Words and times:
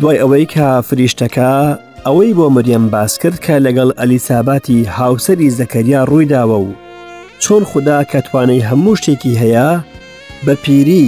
دوای 0.00 0.18
ئەوەی 0.22 0.46
کە 0.54 0.66
فریشتەکە 0.88 1.50
ئەوەی 2.06 2.34
بۆ 2.38 2.46
مریەم 2.56 2.84
باس 2.94 3.12
کرد 3.22 3.38
کە 3.44 3.54
لەگەڵ 3.66 3.90
ئەلیساباتی 4.00 4.78
هاوسری 4.94 5.54
زەکەریا 5.58 6.00
ڕوویداوە 6.10 6.58
و 6.66 6.72
چۆن 7.42 7.62
خوددا 7.70 7.98
کە 8.10 8.18
توانەی 8.26 8.66
هەموو 8.68 8.94
شتێکی 9.00 9.34
هەیە 9.42 9.70
بە 10.46 10.54
پیری 10.64 11.04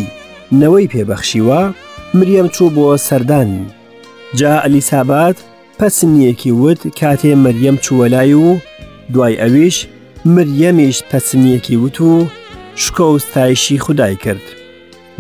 نەوەی 0.61 0.91
پێبەخشیوە 0.93 1.63
مریەم 2.19 2.49
چوو 2.55 2.71
بۆ 2.77 2.89
سەردانی 3.09 3.65
جا 4.39 4.53
ئەلیسابات 4.65 5.37
پەسنیەکی 5.79 6.53
وت 6.63 6.81
کاتێ 7.01 7.33
مریەم 7.45 7.77
چووەلای 7.85 8.35
و 8.45 8.49
دوای 9.15 9.41
ئەویش 9.43 9.77
مریەمیش 10.35 10.99
پەسنیەکی 11.11 11.77
وت 11.85 11.99
و 12.01 12.27
شکۆ 12.83 13.01
وستایشی 13.15 13.79
خودای 13.85 14.17
کرد 14.25 14.45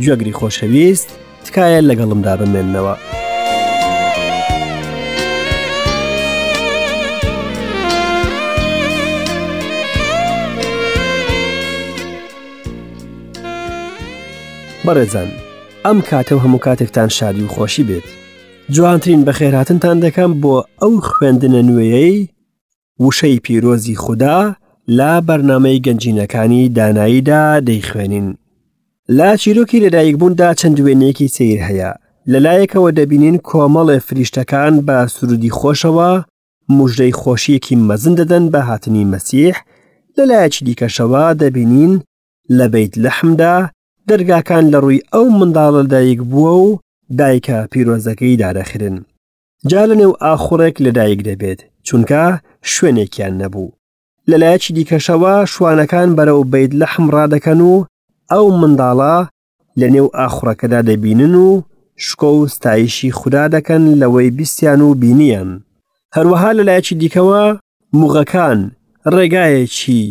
گوێگری 0.02 0.36
خۆشەویست 0.38 1.08
تکایە 1.44 1.80
لەگەڵمدا 1.90 2.34
بمێننەوە. 2.40 2.96
بەڕێزان 14.90 15.30
ئەم 15.86 15.98
کاتە 16.10 16.32
و 16.36 16.42
هەموو 16.44 16.62
کاتێکتان 16.66 17.08
شادی 17.18 17.42
و 17.44 17.48
خۆشی 17.54 17.84
بێت 17.88 18.06
جوانترین 18.74 19.22
بە 19.26 19.32
خێراتنتان 19.38 19.96
دەکەم 20.06 20.30
بۆ 20.42 20.54
ئەو 20.82 20.94
خوێندنە 21.10 21.60
نوێیەی 21.68 22.18
وشەی 23.04 23.38
پیرۆزی 23.44 24.00
خوددا 24.04 24.38
لا 24.98 25.12
بەرنمەی 25.28 25.78
گەنجینەکانی 25.86 26.62
داناییدا 26.76 27.42
دەیخوێنین 27.68 28.28
لا 29.16 29.30
چیرۆکی 29.42 29.80
لەدایکبووندا 29.84 30.48
چەند 30.60 30.78
وێنێکی 30.84 31.26
سیر 31.36 31.58
هەیە 31.68 31.90
لەلایەکەوە 32.32 32.90
دەبینین 32.98 33.36
کۆمەڵێ 33.48 33.98
فریشتەکان 34.06 34.74
بە 34.86 34.96
سرودی 35.14 35.54
خۆشەوە 35.58 36.10
مژدەی 36.78 37.16
خۆشیەکی 37.20 37.76
مەزن 37.88 38.14
دەدەن 38.20 38.44
بە 38.52 38.60
هاتنی 38.68 39.08
مەسیح 39.12 39.56
لەلایەکی 40.16 40.62
دیکەشەوە 40.66 41.24
دەبینین 41.42 41.92
لە 42.58 42.66
بیت 42.72 42.92
لەحمدا 43.04 43.56
دەرگاکان 44.08 44.64
لە 44.74 44.78
ڕووی 44.82 45.04
ئەو 45.12 45.24
منداڵە 45.38 45.82
دایک 45.92 46.20
بووە 46.30 46.54
و 46.64 46.70
دایکە 47.18 47.58
پیرۆزەکەی 47.72 48.40
دارەخرن 48.42 48.96
جا 49.70 49.82
لە 49.90 49.94
نێو 50.00 50.12
ئاخورێک 50.22 50.76
لە 50.84 50.90
دایک 50.98 51.20
دەبێت 51.28 51.60
چونکە 51.86 52.24
شوێنێکیان 52.72 53.34
نەبوو 53.42 53.70
لەلایەکی 54.30 54.72
دیکەشەوە 54.76 55.34
شوانەکان 55.52 56.08
بەرەو 56.16 56.44
بیت 56.52 56.72
لە 56.80 56.86
حمڕا 56.92 57.24
دەکەن 57.34 57.60
و 57.70 57.74
ئەو 58.32 58.46
منداڵە 58.60 59.16
لە 59.80 59.86
نێو 59.94 60.06
ئاخورەکەدا 60.18 60.80
دەبینن 60.88 61.34
و 61.46 61.48
شکۆ 62.04 62.30
و 62.38 62.42
ستایشی 62.54 63.10
خوددا 63.18 63.44
دەکەن 63.54 63.82
لەوەی 64.02 64.30
بیستیان 64.36 64.80
و 64.82 64.94
بینیان 65.00 65.50
هەروەها 66.16 66.50
لەلایەکی 66.58 66.94
دیکەوە 67.02 67.42
موغەکان 68.00 68.60
ڕێگایەکی 69.14 70.02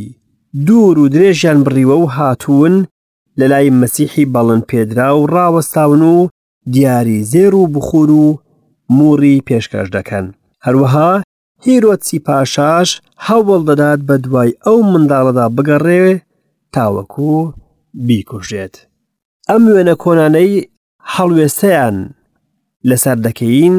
دوور 0.66 0.98
و 1.00 1.08
درێژیان 1.14 1.60
بڕیوە 1.66 1.96
و 2.04 2.06
هاتوون 2.16 2.76
لە 3.38 3.46
لای 3.48 3.70
مەسیحی 3.82 4.26
بەڵند 4.34 4.64
پێدرا 4.70 5.10
و 5.18 5.28
ڕاوەستاون 5.34 6.02
و 6.04 6.30
دیاری 6.74 7.24
زێر 7.26 7.54
و 7.56 7.68
بخور 7.68 8.12
و 8.12 8.40
موری 8.90 9.44
پێشکەش 9.48 9.88
دەکەن 9.96 10.26
هەروەها 10.66 11.12
هیرۆچی 11.66 12.20
پاشاش 12.26 12.90
هەوڵ 13.28 13.62
دەدات 13.70 14.00
بە 14.08 14.16
دوای 14.24 14.52
ئەو 14.66 14.78
منداڵەدا 14.92 15.46
بگەڕێ 15.56 16.08
تاوەکو 16.74 17.34
بیکوژێت 18.08 18.76
ئەم 19.50 19.64
وێنە 19.74 19.96
کۆنانەی 20.04 20.66
هەڵوێستەیان 21.14 21.98
لەسەر 22.90 23.18
دەکەین 23.26 23.76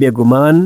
بێگومان 0.00 0.58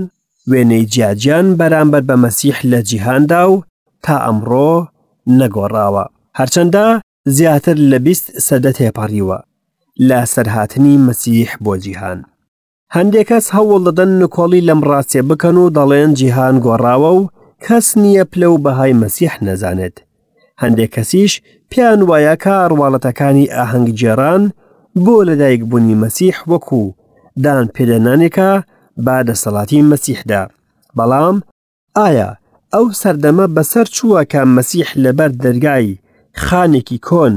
وێنەی 0.51 0.85
جیاجیان 0.93 1.47
بەرامبەر 1.59 2.03
بە 2.09 2.15
مەسیح 2.25 2.59
لە 2.73 2.81
جیهاندا 2.89 3.43
و 3.53 3.63
تا 4.05 4.15
ئەمڕۆ 4.27 4.73
نەگۆڕاوە 5.39 6.05
هەرچەندە 6.39 6.87
زیاتر 7.27 7.75
لە 7.77 7.99
بیست 8.01 8.31
سەدە 8.41 8.73
تێپەڕیوە 8.77 9.39
لە 10.09 10.21
سەرهاتنی 10.33 10.97
مەسیح 11.07 11.51
بۆ 11.65 11.75
جیهان 11.85 12.21
هەندێک 12.97 13.29
کەس 13.33 13.47
هەوڵ 13.57 13.81
دەدەن 13.87 14.11
نکۆڵی 14.23 14.67
لەم 14.69 14.81
ڕاستێ 14.91 15.21
بکەن 15.31 15.57
و 15.59 15.73
دەڵێن 15.77 16.11
جیهان 16.19 16.55
گۆڕاوە 16.65 17.11
و 17.19 17.29
کەس 17.65 17.87
نییە 18.03 18.25
پلە 18.33 18.49
و 18.51 18.57
بەهای 18.65 18.93
مەسیح 19.03 19.35
نەزانێت 19.47 19.97
هەندێک 20.63 20.91
کەسیش 20.97 21.33
پیان 21.71 22.01
وایە 22.11 22.35
کارواڵەتەکانی 22.45 23.51
ئاهەنگجێران 23.57 24.43
بۆ 25.05 25.17
لەدایک 25.29 25.61
بوونی 25.71 25.99
مەسیح 26.03 26.37
وەکو 26.51 26.83
دان 27.45 27.67
پێدەنانێکە 27.75 28.51
با 29.05 29.17
دەسەڵاتی 29.29 29.87
مەسیحدا 29.91 30.43
بەڵام 30.97 31.37
ئایا 31.99 32.31
ئەو 32.75 32.85
سەردەمە 33.01 33.47
بەسەر 33.57 33.87
چووە 33.97 34.21
کە 34.33 34.41
مەسیح 34.57 34.89
لەبەر 35.05 35.31
دەرگایی 35.45 35.97
خانێکی 36.45 36.99
کۆن 37.09 37.35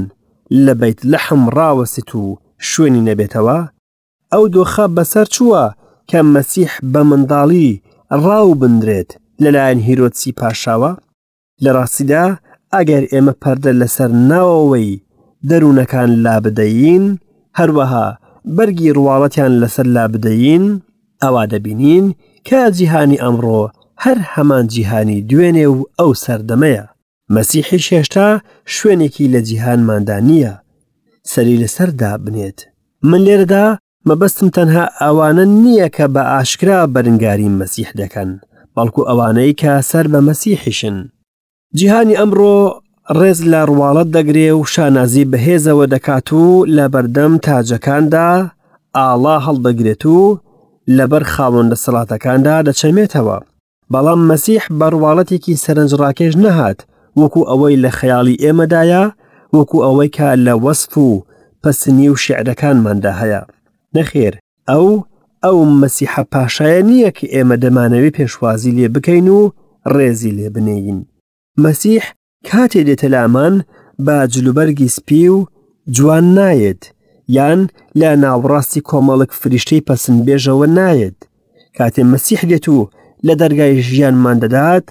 لە 0.64 0.72
بەیت 0.80 0.98
لەحم 1.12 1.42
ڕاوەست 1.56 2.10
و 2.14 2.38
شوێنی 2.70 3.06
نەبێتەوە 3.08 3.58
ئەو 4.32 4.44
دۆخە 4.54 4.86
بەسەر 4.96 5.26
چووە 5.34 5.64
کە 6.10 6.18
مەسیح 6.34 6.72
بە 6.92 7.00
منداڵی 7.10 7.70
ڕاو 8.24 8.48
بندرێت 8.60 9.10
لەلایەن 9.42 9.80
هیرۆچی 9.88 10.32
پاشاوە 10.38 10.92
لە 11.62 11.70
ڕاستیدا 11.76 12.24
ئەگەر 12.74 13.02
ئێمە 13.12 13.34
پەردە 13.42 13.72
لەسەر 13.80 14.10
ناوەوەی 14.30 15.02
دەروونەکان 15.48 16.10
لا 16.24 16.36
بدەین 16.44 17.04
هەروەها 17.58 18.06
بەرگی 18.56 18.94
ڕواڵەتیان 18.96 19.52
لەسەر 19.62 19.86
لا 19.96 20.04
بدەین 20.12 20.64
ئەوا 21.22 21.42
دەبینین 21.52 22.06
کە 22.46 22.58
جیهانی 22.76 23.20
ئەمڕۆ 23.22 23.62
هەر 24.04 24.18
هەمان 24.32 24.64
جیهانی 24.72 25.18
دوێنێ 25.28 25.66
و 25.74 25.78
ئەو 25.98 26.10
سەردەمەیە 26.24 26.84
مەسیحش 27.36 27.84
هێشتا 27.94 28.28
شوێنێکی 28.74 29.26
لە 29.34 29.40
جیهانماندا 29.48 30.18
نییە 30.28 30.52
سەری 31.32 31.60
لەسەردا 31.62 32.12
بنێت 32.24 32.58
من 33.10 33.20
لێرەدا 33.26 33.66
مەبەستم 34.08 34.48
تەنها 34.56 34.84
ئەوانە 35.00 35.44
نییە 35.64 35.88
کە 35.96 36.06
بە 36.14 36.22
ئاشکرا 36.32 36.78
بەرنگاری 36.94 37.48
مەسیح 37.60 37.88
دەکەن 38.00 38.30
بەڵکو 38.74 39.00
ئەوانەی 39.08 39.52
کە 39.60 39.72
سەر 39.90 40.06
بە 40.12 40.20
مەسیحیشن 40.28 40.96
جیهانی 41.78 42.18
ئەمڕۆ 42.20 42.58
ڕێز 43.18 43.38
لە 43.52 43.60
ڕواڵەت 43.70 44.08
دەگرێ 44.16 44.48
و 44.54 44.60
شانازی 44.72 45.28
بەهێزەوە 45.30 45.84
دەکات 45.94 46.28
و 46.32 46.44
لە 46.76 46.84
بەردەم 46.94 47.32
تاجەکاندا 47.46 48.28
ئاڵا 48.96 49.36
هەڵدەگرێت 49.46 50.02
و 50.16 50.20
لەبەر 50.96 51.24
خاوەندە 51.34 51.76
سڵاتەکاندا 51.84 52.56
دەچەمێتەوە 52.68 53.38
بەڵام 53.92 54.20
مەسیح 54.30 54.62
بەڕواڵەتێکی 54.80 55.60
سەرنجڕاکێش 55.64 56.34
نەهات 56.44 56.80
وەکو 57.20 57.40
ئەوەی 57.50 57.80
لە 57.84 57.90
خەیاڵی 57.98 58.40
ئێمەدایە 58.44 59.02
وەکو 59.56 59.78
ئەوەی 59.86 60.10
کە 60.16 60.28
لە 60.46 60.54
وەسف 60.64 60.92
و 61.04 61.08
پەسنی 61.62 62.08
و 62.12 62.16
شعرەکانماندا 62.24 63.12
هەیە 63.20 63.42
نەخێر 63.96 64.34
ئەو 64.70 64.86
ئەو 65.44 65.58
مەسیحە 65.82 66.22
پاشایە 66.32 66.80
نییە 66.90 67.10
کە 67.16 67.24
ئێمە 67.34 67.56
دەمانەوەی 67.64 68.14
پێشوازی 68.16 68.74
لێ 68.78 68.86
بکەین 68.94 69.28
و 69.36 69.40
ڕێزی 69.94 70.34
لێ 70.38 70.48
بنێین 70.54 71.00
مەسیح 71.64 72.04
کاتێ 72.48 72.80
دێتەلامان 72.88 73.54
با 74.06 74.16
جلوبەرگی 74.34 74.88
سپی 74.96 75.28
و 75.36 75.38
جوان 75.96 76.26
نایەت 76.38 76.82
یان 77.36 77.60
لا 78.00 78.10
ناوڕاستی 78.24 78.80
کۆمەڵک 78.90 79.30
فریشتەی 79.40 79.84
پەسنبێژەوە 79.88 80.66
نایەت 80.78 81.18
کاتێ 81.76 82.02
مەسیح 82.12 82.40
دێت 82.50 82.66
و 82.76 82.78
لە 83.26 83.34
دەرگای 83.40 83.82
ژیانمان 83.88 84.36
دەدات 84.44 84.86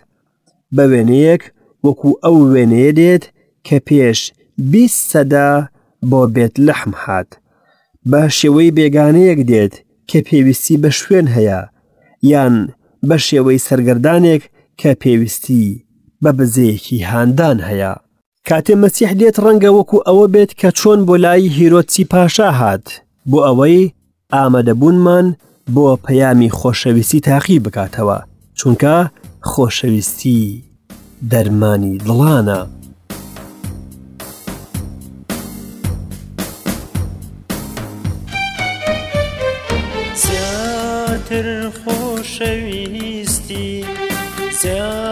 بە 0.75 0.83
وێنەیەک 0.91 1.43
وەکو 1.87 2.09
ئەو 2.23 2.37
وێنەیە 2.53 2.91
دێت 2.99 3.23
کە 3.67 3.77
پێش 3.87 4.19
بی 4.71 4.85
سەدا 5.09 5.49
بۆ 6.09 6.21
بێت 6.33 6.55
لەحم 6.67 6.93
هاات 7.03 7.29
بە 8.09 8.21
شێوەی 8.37 8.75
بێگانەیەک 8.77 9.39
دێت 9.51 9.73
کە 10.09 10.19
پێویستی 10.27 10.77
بە 10.83 10.89
شوێن 10.99 11.27
هەیە 11.35 11.59
یان 12.31 12.55
بە 13.07 13.17
شێوەی 13.27 13.63
سەرگردانێک 13.67 14.41
کە 14.81 14.91
پێویستی 15.01 15.79
بە 16.23 16.31
بزەیەکی 16.37 16.99
هاندان 17.09 17.57
هەیە 17.69 17.91
کاتێ 18.47 18.73
مەسیح 18.83 19.11
دێت 19.21 19.35
ڕەنگە 19.43 19.69
وەکو 19.77 19.97
ئەوە 20.07 20.25
بێت 20.33 20.51
کە 20.59 20.69
چۆن 20.79 20.99
بۆ 21.07 21.15
لای 21.23 21.43
هیرۆچی 21.57 22.03
پاشا 22.11 22.49
هات 22.59 22.85
بۆ 23.29 23.37
ئەوەی 23.47 23.79
ئامادەبوونمان 24.33 25.27
بۆ 25.73 25.85
پەیامی 26.05 26.53
خۆشەویستی 26.59 27.19
تاقی 27.27 27.57
بکاتەوە 27.65 28.17
چونکە 28.59 28.95
خۆشەویستی 29.49 30.39
دەرمانی 31.31 31.93
دڵانە. 32.05 32.59
زیاتر 40.23 41.47
خۆشەویستی 41.79 43.69
زیاتر 44.61 45.02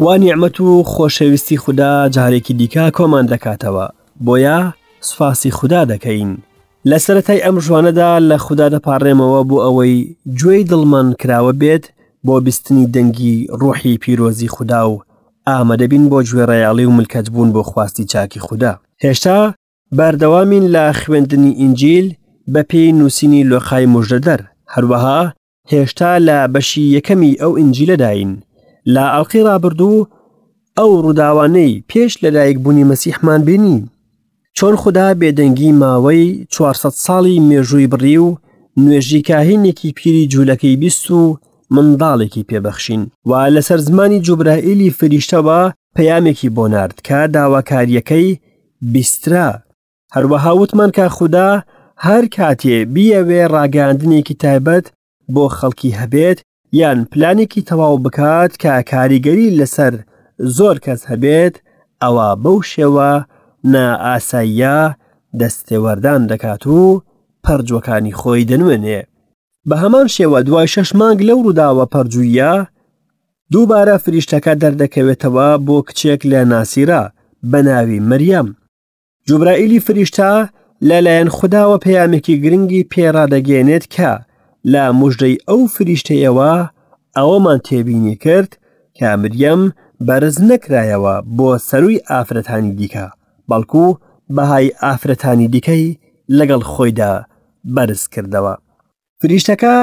وانیعممە 0.02 0.60
و 0.60 0.82
خۆشەویستی 0.82 1.56
خوددا 1.56 2.08
جارێکی 2.14 2.54
دیکە 2.54 2.84
کۆمان 2.96 3.26
دەکاتەوە 3.32 3.86
بۆیە 4.26 4.60
سوپاسی 5.00 5.50
خوددا 5.56 5.82
دەکەین 5.92 6.30
لە 6.90 6.96
سەتای 7.06 7.44
ئەم 7.44 7.56
ژوانەدا 7.66 8.10
لە 8.30 8.36
خوددا 8.44 8.68
دەپارڕێمەوە 8.76 9.40
بۆ 9.48 9.56
ئەوەی 9.64 9.96
گوێی 10.40 10.66
دڵمان 10.70 11.08
کراوە 11.20 11.52
بێت 11.60 11.84
بۆ 12.26 12.34
بیستنی 12.46 12.86
دەنگی 12.94 13.36
ڕۆحی 13.60 13.98
پیرۆزی 14.02 14.48
خوددا 14.54 14.80
و 14.90 14.94
ئامادەبین 15.50 16.04
بۆ 16.10 16.18
گوێڕیاڵی 16.28 16.86
و 16.88 16.96
ملکەت 16.98 17.26
بوون 17.32 17.50
بۆ 17.54 17.62
خواستی 17.70 18.04
چاکی 18.10 18.40
خوددا 18.46 18.72
هێشتا 19.04 19.38
بەردەوامین 19.96 20.64
لە 20.74 20.84
خوێندنی 21.00 21.52
ئینجیل 21.60 22.06
بە 22.52 22.62
پێی 22.70 22.92
نووسینی 22.98 23.44
لۆخای 23.50 23.86
مژدەدەر 23.94 24.40
هەروەها 24.74 25.20
هێشتا 25.72 26.10
لە 26.26 26.36
بەشی 26.54 26.84
یەکەمی 26.96 27.32
ئەو 27.40 27.52
ئینجیلەداین 27.60 28.30
لا 28.90 29.06
ئەڵقی 29.14 29.40
رابرردوو 29.46 30.06
ئەو 30.78 30.90
ڕووداوانەی 31.04 31.82
پێش 31.90 32.12
لەلایەک 32.22 32.58
بوونی 32.64 32.88
مەسیحمان 32.94 33.40
بینی 33.48 33.78
چۆن 34.58 34.74
خدا 34.82 35.06
بێدەنگی 35.20 35.72
ماوەی 35.80 36.24
400 36.54 36.90
ساڵی 37.04 37.40
مێژووی 37.48 37.90
بڕی 37.92 38.16
و 38.18 38.36
نوێژی 38.82 39.22
کاهینێکی 39.28 39.92
پیری 39.98 40.28
جوولەکەی 40.32 40.76
بیست 40.82 41.06
و 41.10 41.38
منداڵێکی 41.74 42.46
پێبەخشین 42.48 43.00
و 43.26 43.30
لەسەر 43.54 43.78
زمانی 43.88 44.20
جوبرائیلی 44.26 44.90
فریشتەوە 44.98 45.60
پەیامێکی 45.96 46.48
بۆ 46.56 46.64
نرد 46.72 46.98
کە 47.06 47.18
داواکاریەکەی 47.34 48.28
بیسترا 48.92 49.48
هەروەها 50.14 50.50
وتمان 50.60 50.90
کە 50.96 51.06
خوددا 51.16 51.50
هەر 52.06 52.24
کاتێ 52.36 52.76
بیەوێ 52.94 53.42
ڕاگەاندنێکی 53.54 54.34
تایبەت 54.42 54.86
بۆ 55.34 55.44
خەڵکی 55.58 55.90
هەبێت 56.00 56.38
یان 56.80 57.04
پلانێکی 57.12 57.62
تەواو 57.70 57.98
بکات 58.04 58.52
کە 58.62 58.74
کاریگەری 58.90 59.50
لەسەر 59.58 59.94
زۆر 60.56 60.76
کەس 60.84 61.00
هەبێت 61.10 61.54
ئەوە 62.02 62.28
بەو 62.42 62.56
شێوە 62.72 63.12
نائاساییە 63.72 64.78
دەستێوەردان 65.40 66.22
دەکات 66.30 66.62
و 66.66 67.02
پەرجوەکانی 67.44 68.16
خۆی 68.20 68.42
دەنوێنێ 68.50 69.00
بە 69.68 69.76
هەمان 69.82 70.06
شێوە 70.16 70.38
دوای 70.48 70.68
شەش 70.74 70.90
مانگ 71.00 71.18
لەو 71.28 71.38
ڕووداوە 71.46 71.84
پەرجوویە 71.92 72.52
دووبارە 73.52 73.96
فریشتەکە 74.04 74.52
دەردەکەوێتەوە 74.62 75.48
بۆ 75.66 75.76
کچێک 75.88 76.20
لە 76.32 76.40
ناسیرا 76.52 77.02
بە 77.50 77.58
ناوی 77.68 78.00
مەریەم 78.10 78.48
جوبرائیلی 79.28 79.84
فریشتا 79.86 80.32
لەلایەن 80.88 81.28
خداوە 81.38 81.76
پەیامێکی 81.84 82.36
گرنگی 82.42 82.88
پێڕادەگەێنێت 82.92 83.84
کە 83.94 84.12
لا 84.70 84.84
مژدەی 85.00 85.36
ئەو 85.48 85.60
فریشتەیەوە 85.74 86.52
ئەوەمان 87.16 87.58
تێبینی 87.68 88.16
کرد 88.24 88.50
کامریم 88.98 89.62
بەرز 90.06 90.36
نەکرایەوە 90.50 91.14
بۆ 91.36 91.48
سەروی 91.68 92.02
ئافرەتانی 92.10 92.72
دیکە 92.78 93.06
بەڵکو 93.50 93.86
بەهای 94.36 94.68
ئافرەتانی 94.82 95.48
دیکەی 95.54 95.84
لەگەڵ 96.38 96.62
خۆیدا 96.72 97.12
بەرز 97.74 98.02
کردەوە 98.14 98.54
فریشتەکە 99.20 99.74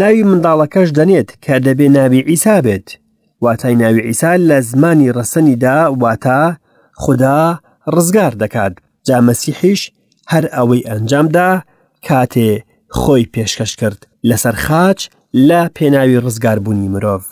ناوی 0.00 0.24
منداڵەکەش 0.30 0.88
دەنێت 0.98 1.28
کە 1.44 1.54
دەبێ 1.66 1.86
ناوی 1.96 2.20
ئیسا 2.30 2.56
بێت 2.66 2.88
واتای 3.44 3.74
ناوی 3.82 4.02
ئیسا 4.08 4.32
لە 4.48 4.58
زمانی 4.70 5.12
ڕەسەنیدا 5.16 5.76
واتە 6.02 6.40
خدا 7.02 7.40
ڕزگار 7.94 8.32
دەکات 8.42 8.72
جامەسیحیش 9.08 9.80
هەر 10.32 10.44
ئەوەی 10.56 10.86
ئەنجامدا 10.88 11.48
کاتێ 12.08 12.48
خۆی 13.00 13.24
پێشکەش 13.34 13.72
کرد 13.80 14.00
لەسەر 14.28 14.56
خاچ 14.64 14.98
لە 15.48 15.60
پێناوی 15.76 16.22
ڕزگاربوونی 16.24 16.88
مرۆڤ. 16.94 17.22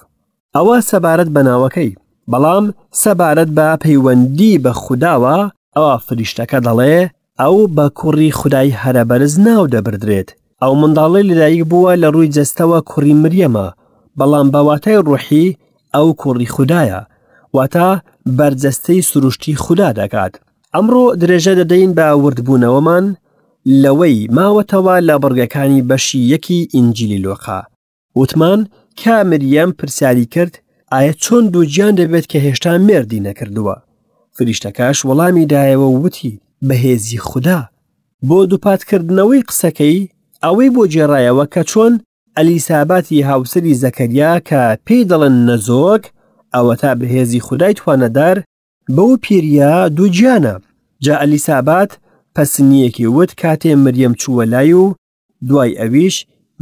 ئەوە 0.56 0.76
سەبارەت 0.90 1.28
بە 1.37 1.42
ناوەکەی، 1.49 1.90
بەڵام 2.30 2.66
سەبارەت 3.02 3.50
بە 3.56 3.66
پەیوەندی 3.82 4.61
بە 4.64 4.73
خودداوە 4.82 5.37
ئەوە 5.76 5.94
فریشتەکە 6.06 6.59
دەڵێ 6.66 6.97
ئەو 7.40 7.56
بە 7.76 7.87
کوڕی 7.99 8.30
خودای 8.38 8.68
هەرەبەرز 8.82 9.35
ناو 9.47 9.64
دەبدرێت. 9.75 10.28
ئەو 10.62 10.73
منداڵی 10.80 11.26
لەدایک 11.30 11.62
بووە 11.70 11.92
لە 12.02 12.09
ڕووی 12.14 12.32
جەستەوە 12.37 12.78
کوڕی 12.90 13.14
مریەمە، 13.23 13.66
بەڵام 14.18 14.47
بەواتای 14.54 14.99
ڕوحی 15.09 15.47
ئەو 15.94 16.06
کوڕی 16.23 16.49
خوددایە، 16.54 17.00
واتە 17.56 17.88
بەرجەستەی 18.38 19.02
سروشتی 19.11 19.56
خوددا 19.62 19.90
دەکات. 20.00 20.32
ئەمڕۆ 20.75 21.04
درێژە 21.20 21.52
دەدەین 21.61 21.90
بە 21.99 22.06
وردبوونەوەمان 22.25 23.04
لەوەی 23.83 24.19
ماوەتەوە 24.37 24.95
لە 25.09 25.17
بڕگەکانی 25.23 25.83
بەشی 25.88 26.19
یەکی 26.33 26.69
ئینجلی 26.75 27.23
لۆخا 27.25 27.61
وتمان 28.17 28.69
کامریەم 29.05 29.71
پرسیاری 29.79 30.26
کرد 30.26 30.59
ئایا 30.93 31.12
چۆن 31.23 31.45
دوو 31.52 31.64
گیان 31.75 31.95
دەبێت 32.00 32.25
کە 32.33 32.38
هێشتا 32.47 32.73
مێردی 32.88 33.25
نەکردووە 33.26 33.76
فریشتەکەش 34.37 34.99
وەڵامی 35.09 35.49
دایەوە 35.52 35.87
وتی 36.00 36.40
بەهێزی 36.69 37.19
خوددا 37.29 37.61
بۆ 38.29 38.38
دووپاتکردنەوەی 38.50 39.47
قسەکەی 39.49 39.99
ئەوەی 40.45 40.69
بۆ 40.75 40.83
جێڕایەوە 40.93 41.45
کە 41.55 41.62
چۆن 41.71 41.93
ئەلیساباتی 42.37 43.25
هاوسری 43.31 43.79
زەکەریا 43.83 44.33
کە 44.49 44.61
پێی 44.87 45.07
دەڵن 45.11 45.35
نەزۆک 45.49 46.05
ئەوە 46.55 46.75
تا 46.81 46.90
بەهێزی 47.00 47.40
خودای 47.47 47.75
توانەدار 47.79 48.37
بەو 48.97 49.11
پیریا 49.23 49.88
دوو 49.97 50.09
گیانە 50.17 50.57
جا 51.05 51.14
ئەلیسابات 51.23 51.90
پەسنیەکی 52.37 53.06
وت 53.16 53.32
کاتێ 53.42 53.72
مریەم 53.84 54.14
چووە 54.20 54.44
لای 54.52 54.72
و 54.82 54.94
دوای 55.49 55.76
ئەویش 55.80 56.16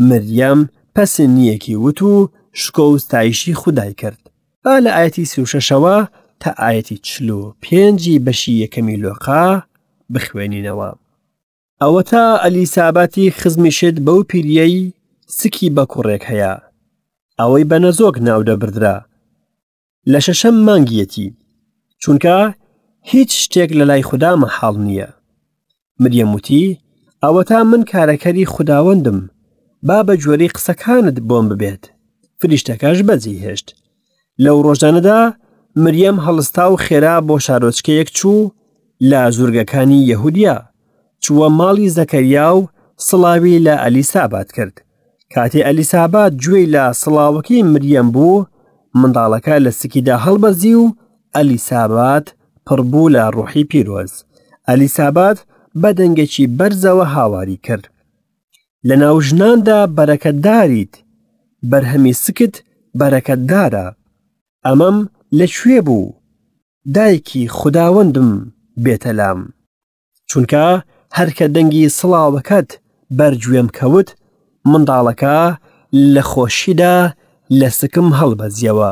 مریەم 0.08 0.58
پەسنیەکی 0.96 1.75
وت 1.84 2.00
و 2.02 2.30
شکۆ 2.60 2.84
وستایشی 2.94 3.54
خودای 3.60 3.94
کرد 4.00 4.20
با 4.64 4.75
لە 4.84 4.90
ئاەتی 4.98 5.25
سوشەشەوە 5.32 5.96
تا 6.40 6.50
ئاەتی 6.60 6.98
چلو 7.08 7.40
پێنجی 7.62 8.18
بەشی 8.26 8.52
یەکەمی 8.64 8.96
لۆقا 9.04 9.46
بخوێنینەوە 10.14 10.90
ئەوە 11.82 12.02
تا 12.10 12.25
ئەلیساباتی 12.44 13.30
خزمیشت 13.30 13.96
بەو 14.06 14.20
پیریەی 14.30 14.92
سکی 15.38 15.75
بە 15.76 15.84
کوڕێک 15.92 16.22
هەیە 16.30 16.54
ئەوەی 17.40 17.64
بە 17.70 17.76
نەزۆک 17.84 18.16
ناودەبدرا 18.26 18.96
لە 20.12 20.18
شەشەم 20.26 20.56
مانگیەتی 20.66 21.26
چونکە 22.02 22.37
هیچ 23.12 23.30
شتێک 23.44 23.70
لە 23.78 23.84
لای 23.88 24.02
خوددا 24.08 24.32
مەحاڵ 24.42 24.76
نییە 24.87 25.08
مریەموتی 26.02 26.78
ئەوەتا 27.25 27.59
من 27.71 27.83
کارەکەری 27.93 28.45
خودداوەندم 28.55 29.19
با 29.83 30.02
بە 30.07 30.14
جۆری 30.25 30.49
قسەکانت 30.57 31.17
بۆم 31.28 31.47
ببێت 31.50 31.85
فریشتەکەش 32.40 32.99
بەجی 33.09 33.40
هێشت 33.45 33.69
لەو 34.45 34.59
ڕۆژانەدا 34.67 35.21
مریەم 35.85 36.17
هەڵستا 36.26 36.64
و 36.73 36.76
خێرا 36.85 37.14
بۆ 37.28 37.37
شارۆچکەیەک 37.47 38.09
چوو 38.19 38.50
لا 39.11 39.23
زورگەکانی 39.37 40.07
یەهودیا 40.11 40.57
چووە 41.25 41.49
ماڵی 41.59 41.93
زەکەریا 41.99 42.49
و 42.59 42.69
سڵاوی 43.07 43.62
لە 43.67 43.75
ئەلیسابات 43.85 44.49
کرد 44.57 44.76
کاتێ 45.35 45.61
ئەلیسابات 45.69 46.33
گوێی 46.45 46.67
لە 46.75 46.85
سڵاوەکەی 47.02 47.67
مریەم 47.73 48.09
بوو 48.14 48.45
منداڵەکە 49.00 49.57
لە 49.64 49.71
سکیدا 49.81 50.17
هەڵبەزی 50.25 50.75
و 50.81 50.85
ئەلیسابات 51.37 52.26
پڕبوو 52.67 53.12
لە 53.14 53.23
ڕوحی 53.35 53.64
پیرۆز 53.71 54.12
ئەلیسابات 54.69 55.38
بە 55.82 55.90
دەنگێکی 55.99 56.47
بەرزەوە 56.58 57.06
هاواری 57.16 57.58
کرد. 57.66 57.85
لە 58.88 58.94
ناوژناندا 59.02 59.78
بەرەکەداریت، 59.97 60.94
بەرهەمی 61.70 62.14
سکت 62.25 62.54
بەرەکەدارە، 62.99 63.87
ئەمەم 64.66 64.99
لەکوێ 65.38 65.80
بوو، 65.87 66.12
دایکی 66.94 67.42
خداوەندم 67.58 68.30
بێتەلام. 68.85 69.40
چونکە 70.30 70.66
هەرکە 71.18 71.47
دەنگی 71.54 71.88
سڵاوەکەت 71.99 72.70
بەرگوێم 73.18 73.68
کەوت، 73.78 74.08
منداڵەکە 74.70 75.37
لە 76.14 76.23
خۆشیدا 76.30 76.97
لە 77.61 77.68
سکم 77.80 78.08
هەڵبەزیەوە. 78.18 78.90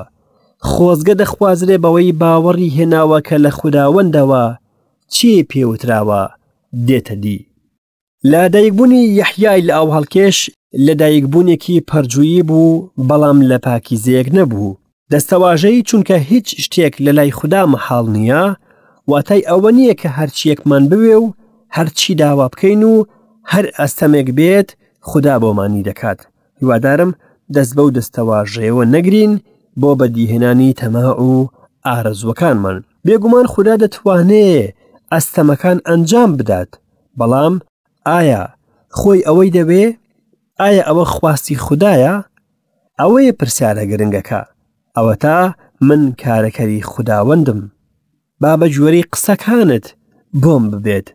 خۆزگە 0.71 1.15
دەخوازرێ 1.21 1.77
بەوەی 1.85 2.13
باوەڕی 2.21 2.75
هێناوە 2.77 3.19
کە 3.29 3.37
لە 3.45 3.51
خودداوەندەوە 3.59 4.45
چی 5.13 5.33
پێوتراوە 5.51 6.23
دێتە 6.87 7.15
دی 7.25 7.39
لە 8.31 8.43
دایکبوونی 8.55 9.03
یحیای 9.21 9.61
لە 9.69 9.73
ئەو 9.79 9.89
هەڵکێش 9.97 10.37
لە 10.87 10.93
دایکبوونێکی 11.01 11.85
پەرجویی 11.91 12.43
بوو 12.49 12.83
بەڵام 13.09 13.39
لە 13.51 13.59
پاکیزەیەک 13.67 14.29
نەبوو 14.39 14.77
دەستەواژەی 15.13 15.85
چونکە 15.89 16.17
هیچ 16.31 16.47
شتێک 16.65 16.95
لە 17.05 17.11
لای 17.19 17.33
خوددا 17.39 17.63
مەحاڵ 17.73 18.07
نییە 18.17 18.45
واتای 19.11 19.47
ئەوە 19.51 19.71
نییە 19.77 19.95
کە 20.01 20.09
هەرچیەکمان 20.19 20.85
بوێ 20.91 21.17
و 21.23 21.27
هەرچی 21.77 22.13
داوا 22.21 22.47
بکەین 22.53 22.83
و 22.93 22.97
هەر 23.53 23.67
ئەستەمێک 23.79 24.29
بێت 24.39 24.69
خوددا 25.09 25.35
بۆمانی 25.43 25.87
دەکات 25.89 26.21
هیوادارم 26.61 27.11
دەست 27.55 27.73
بەو 27.77 27.89
دەستەواژێەوە 27.97 28.85
نەگرین 28.95 29.33
بۆ 29.81 29.91
بەدیهێنانی 30.01 30.71
تەما 30.81 31.07
و 31.31 31.33
ئارەزوەکانمان 31.87 32.79
بێگومان 33.07 33.47
خوددا 33.53 33.75
دەتوانێ 33.83 34.51
ئەستەمەکان 35.15 35.79
ئەنجام 35.89 36.31
بدات 36.39 36.71
بەڵام 37.19 37.55
ئایا 38.11 38.43
خۆی 38.99 39.21
ئەوەی 39.27 39.51
دەبێ 39.59 39.85
ئایا 40.61 40.83
ئەوە 40.89 41.05
خواستی 41.15 41.61
خوددایە 41.65 42.15
ئەوەیە 43.01 43.33
پرسیارە 43.39 43.85
گرنگەکە 43.91 44.43
ئەوە 44.97 45.15
تا 45.23 45.37
من 45.89 46.03
کارەکەری 46.23 46.81
خودداوەندم 46.91 47.61
بابە 48.43 48.67
جوەری 48.75 49.09
قسەکانت 49.13 49.87
بۆم 50.43 50.65
ببێت 50.73 51.09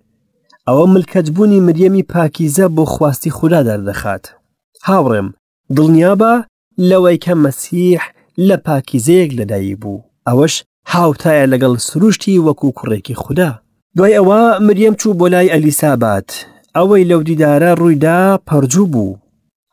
ئەوە 0.68 0.86
ملکەتبوونی 0.94 1.64
مریەمی 1.68 2.06
پاکیزە 2.14 2.66
بۆ 2.76 2.84
خواستی 2.94 3.32
خوددا 3.38 3.62
دەردەخات 3.68 4.24
هاوڕێم 4.88 5.28
دڵنیا 5.76 6.14
بە 6.22 6.34
لەوەی 6.90 7.18
کە 7.24 7.34
مەسیح 7.46 8.02
لە 8.48 8.56
پاکیزەیەک 8.66 9.32
لەدایی 9.40 9.76
بوو 9.82 10.06
ئەوەش 10.28 10.56
هاوتایە 10.94 11.46
لەگەڵ 11.54 11.74
سروشتی 11.88 12.42
وەکو 12.46 12.70
کوڕێکی 12.78 13.16
خوددا 13.24 13.52
دوای 13.98 14.14
ئەوە 14.18 14.42
مریەم 14.68 14.94
چوو 15.02 15.14
بۆ 15.20 15.28
لای 15.34 15.52
ئەلیسابات 15.54 16.28
ئەوەی 16.78 17.08
لەو 17.12 17.22
دیدارە 17.30 17.72
ڕوویدا 17.80 18.18
پەرجوو 18.48 18.92
بوو 18.94 19.16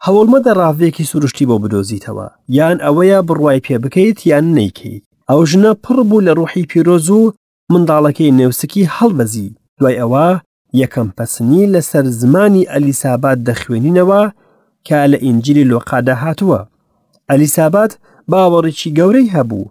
هەوڵمەدە 0.07 0.51
ڕاوێکی 0.61 1.09
سروشتی 1.11 1.49
بۆ 1.49 1.57
بدۆزیتەوە 1.63 2.27
یان 2.59 2.77
ئەوەیە 2.85 3.19
بڕوای 3.29 3.63
پێ 3.67 3.77
بکەیت 3.85 4.19
یان 4.31 4.47
نیکەیت 4.57 5.03
ئەو 5.31 5.41
ژنە 5.51 5.73
پڕ 5.85 5.97
بوو 6.09 6.25
لە 6.27 6.33
ڕوحی 6.39 6.67
پیرۆز 6.71 7.09
و 7.11 7.33
منداڵەکەی 7.73 8.35
نێوسکی 8.39 8.91
هەڵبەزی 8.97 9.49
دوای 9.81 9.95
ئەوە 10.01 10.27
یەکەم 10.83 11.09
پەسنی 11.17 11.71
لەسەر 11.75 12.05
زمانی 12.21 12.69
ئەلیسابات 12.73 13.39
دەخوێنینەوە 13.49 14.23
کە 14.87 14.97
لە 15.13 15.19
ئینجلی 15.25 15.69
لۆقادا 15.71 16.15
هاتووە 16.23 16.61
ئەلیسابات 17.31 17.93
باوەڕێکی 18.31 18.91
گەورەی 18.99 19.33
هەبوو 19.35 19.65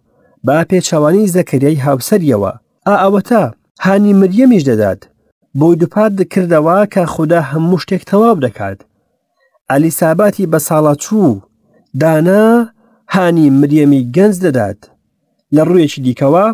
با 0.45 0.57
پێچەوانی 0.69 1.31
زەکریای 1.35 1.83
هاوسەریەوە 1.85 2.53
ئا 2.87 2.95
ئەوەتە 3.03 3.45
هانی 3.79 4.13
مریەمیش 4.21 4.63
دەدات 4.69 4.99
بۆی 5.59 5.75
دووپات 5.81 6.11
دەکردەوە 6.21 6.77
کە 6.93 7.03
خوددا 7.13 7.41
هەموو 7.51 7.81
شتێک 7.83 8.03
تەواو 8.11 8.35
دەکات 8.45 8.79
ئەلیساباتی 9.71 10.49
بە 10.51 10.59
ساڵە 10.67 10.93
چوو 11.03 11.41
دانا 12.01 12.45
هانی 13.15 13.47
مریەمی 13.59 14.03
گەنج 14.15 14.35
دەدات 14.45 14.79
لە 15.55 15.61
ڕوویەکی 15.67 16.01
دیکەوە 16.05 16.45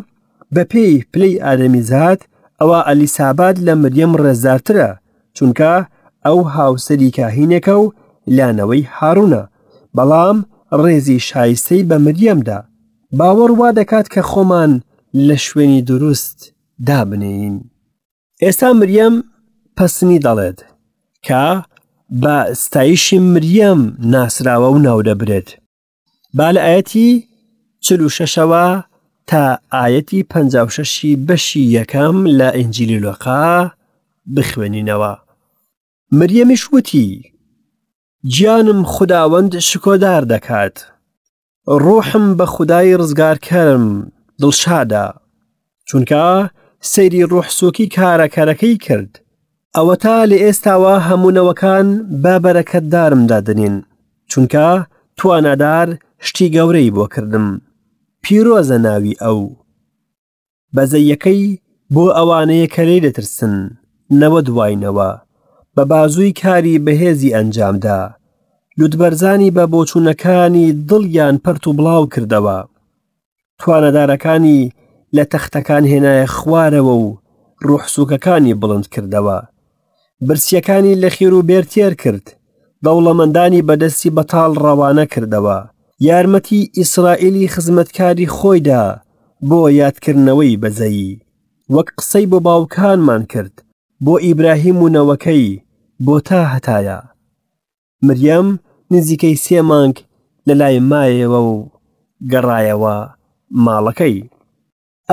بە 0.54 0.64
پێی 0.72 1.06
پلەی 1.12 1.42
ئادەمی 1.46 1.82
زات 1.92 2.22
ئەوە 2.60 2.80
ئەلیسابات 2.90 3.56
لە 3.68 3.74
مریەم 3.84 4.12
ڕێزارترە 4.24 4.92
چونکە 5.38 5.74
ئەو 6.26 6.40
هاوسری 6.56 7.12
کاهینێکە 7.18 7.74
و 7.84 7.86
لانەوەی 8.36 8.84
هاروونە 8.96 9.44
بەڵام 9.96 10.38
ڕێزی 10.82 11.20
شایستەی 11.28 11.88
بە 11.90 11.98
مریەمدا 12.06 12.60
باوەڕ 13.18 13.52
وا 13.60 13.70
دەکات 13.80 14.08
کە 14.14 14.22
خۆمان 14.32 14.72
لە 15.28 15.36
شوێنی 15.46 15.82
دروست 15.90 16.40
دابنین 16.88 17.54
ئێستا 18.44 18.68
مریەم 18.82 19.16
پەسنی 19.78 20.20
دەڵێت 20.26 20.60
کە 21.26 21.46
بە 22.22 22.38
ستایشی 22.64 23.20
مریەم 23.34 23.82
ناسراوە 24.14 24.70
و 24.72 24.78
ناودەبرێت 24.86 25.50
با 26.38 26.48
لە 26.56 26.62
ئاەتی 26.68 27.12
چل 27.86 28.02
و 28.02 28.10
شەشەوە 28.18 28.66
تا 29.30 29.44
ئاەتی 29.74 30.24
پ 30.32 30.34
ششی 30.76 31.14
بەشی 31.28 31.64
یەکەم 31.82 32.18
لە 32.40 32.50
ئەنجلی 32.56 33.00
لۆقا 33.06 33.72
بخوێنینەوە 34.36 35.14
مریەمیش 36.18 36.64
وتی 36.74 37.10
گیانم 38.34 38.82
خداوەند 38.94 39.54
شکۆدار 39.70 40.24
دەکات 40.32 40.78
ڕۆحم 41.84 42.26
بە 42.38 42.46
خودای 42.54 42.98
ڕزگارکەرم 43.00 43.86
دڵشادا 44.42 45.06
چونکە 45.90 46.24
سەیری 46.92 47.22
ڕوحسۆکی 47.32 47.86
کارەکەرەکەی 47.96 48.76
کرد 48.86 49.12
ئەوە 49.76 49.96
تا 50.04 50.16
لە 50.32 50.38
ئێستاوە 50.44 50.94
هەمونونەوەکان 51.08 51.88
بابەرەکەتدارمدا 52.24 53.40
دەنین 53.48 53.76
چونکە 54.32 54.68
توانەدار 55.20 55.88
شتی 56.28 56.48
گەورەی 56.56 56.94
بۆ 56.96 57.06
کردم 57.16 57.48
پیرۆزە 58.24 58.78
ناوی 58.86 59.20
ئەو 59.24 59.40
بەزەیەکەی 60.76 61.44
بۆ 61.94 62.06
ئەوانەیە 62.18 62.68
کەلەی 62.76 63.04
دەترسن 63.06 63.56
نەوە 64.22 64.40
دواینەوە 64.48 65.12
بە 65.76 65.84
بازووی 65.92 66.38
کاری 66.42 66.82
بەهێزی 66.86 67.34
ئەنجامدا 67.36 68.00
لوودبەرزانی 68.78 69.50
بە 69.56 69.64
بۆچوونەکانی 69.72 70.66
دڵیان 70.90 71.36
پەرت 71.46 71.64
و 71.68 71.76
بڵاو 71.78 72.10
کردەوە 72.14 72.58
توانەدارەکانی 73.62 74.62
لە 75.18 75.24
تەختەکان 75.34 75.84
هێنایە 75.92 76.28
خوارەوە 76.36 76.94
و 77.04 77.06
ڕوحسوکەکانی 77.68 78.54
بڵند 78.62 78.86
کردەوە 78.94 79.38
برسیەکانی 80.28 81.00
لە 81.02 81.10
خیر 81.16 81.34
و 81.34 81.42
بێرتێر 81.50 81.94
کرد 82.04 82.26
دەوڵەمەندانی 82.86 83.66
بەدەستی 83.68 84.14
بەتاڵ 84.18 84.52
ڕەوانە 84.66 85.06
کردەوە 85.14 85.58
یارمەتی 86.08 86.70
ئیسرائیلی 86.78 87.48
خزمەتکاری 87.54 88.32
خۆیدا 88.38 88.84
بۆ 89.50 89.60
یادکردنەوەی 89.82 90.56
بەزەیی 90.62 91.10
وەک 91.76 91.88
قسەی 92.00 92.26
بۆ 92.32 92.38
باوکانمان 92.48 93.24
کرد 93.32 93.54
بۆ 94.06 94.14
ئیبراهیم 94.26 94.78
و 94.84 94.90
نەوەکەی 94.96 95.46
بۆ 96.06 96.16
تا 96.28 96.42
هەتایە 96.54 97.00
مریەم 98.08 98.48
نزیکەی 98.94 99.36
سێ 99.46 99.60
مانگ 99.70 99.96
لە 100.48 100.54
لای 100.60 100.78
مایەوە 100.92 101.40
و 101.50 101.54
گەڕایەوە 102.32 102.96
ماڵەکەی 103.66 104.18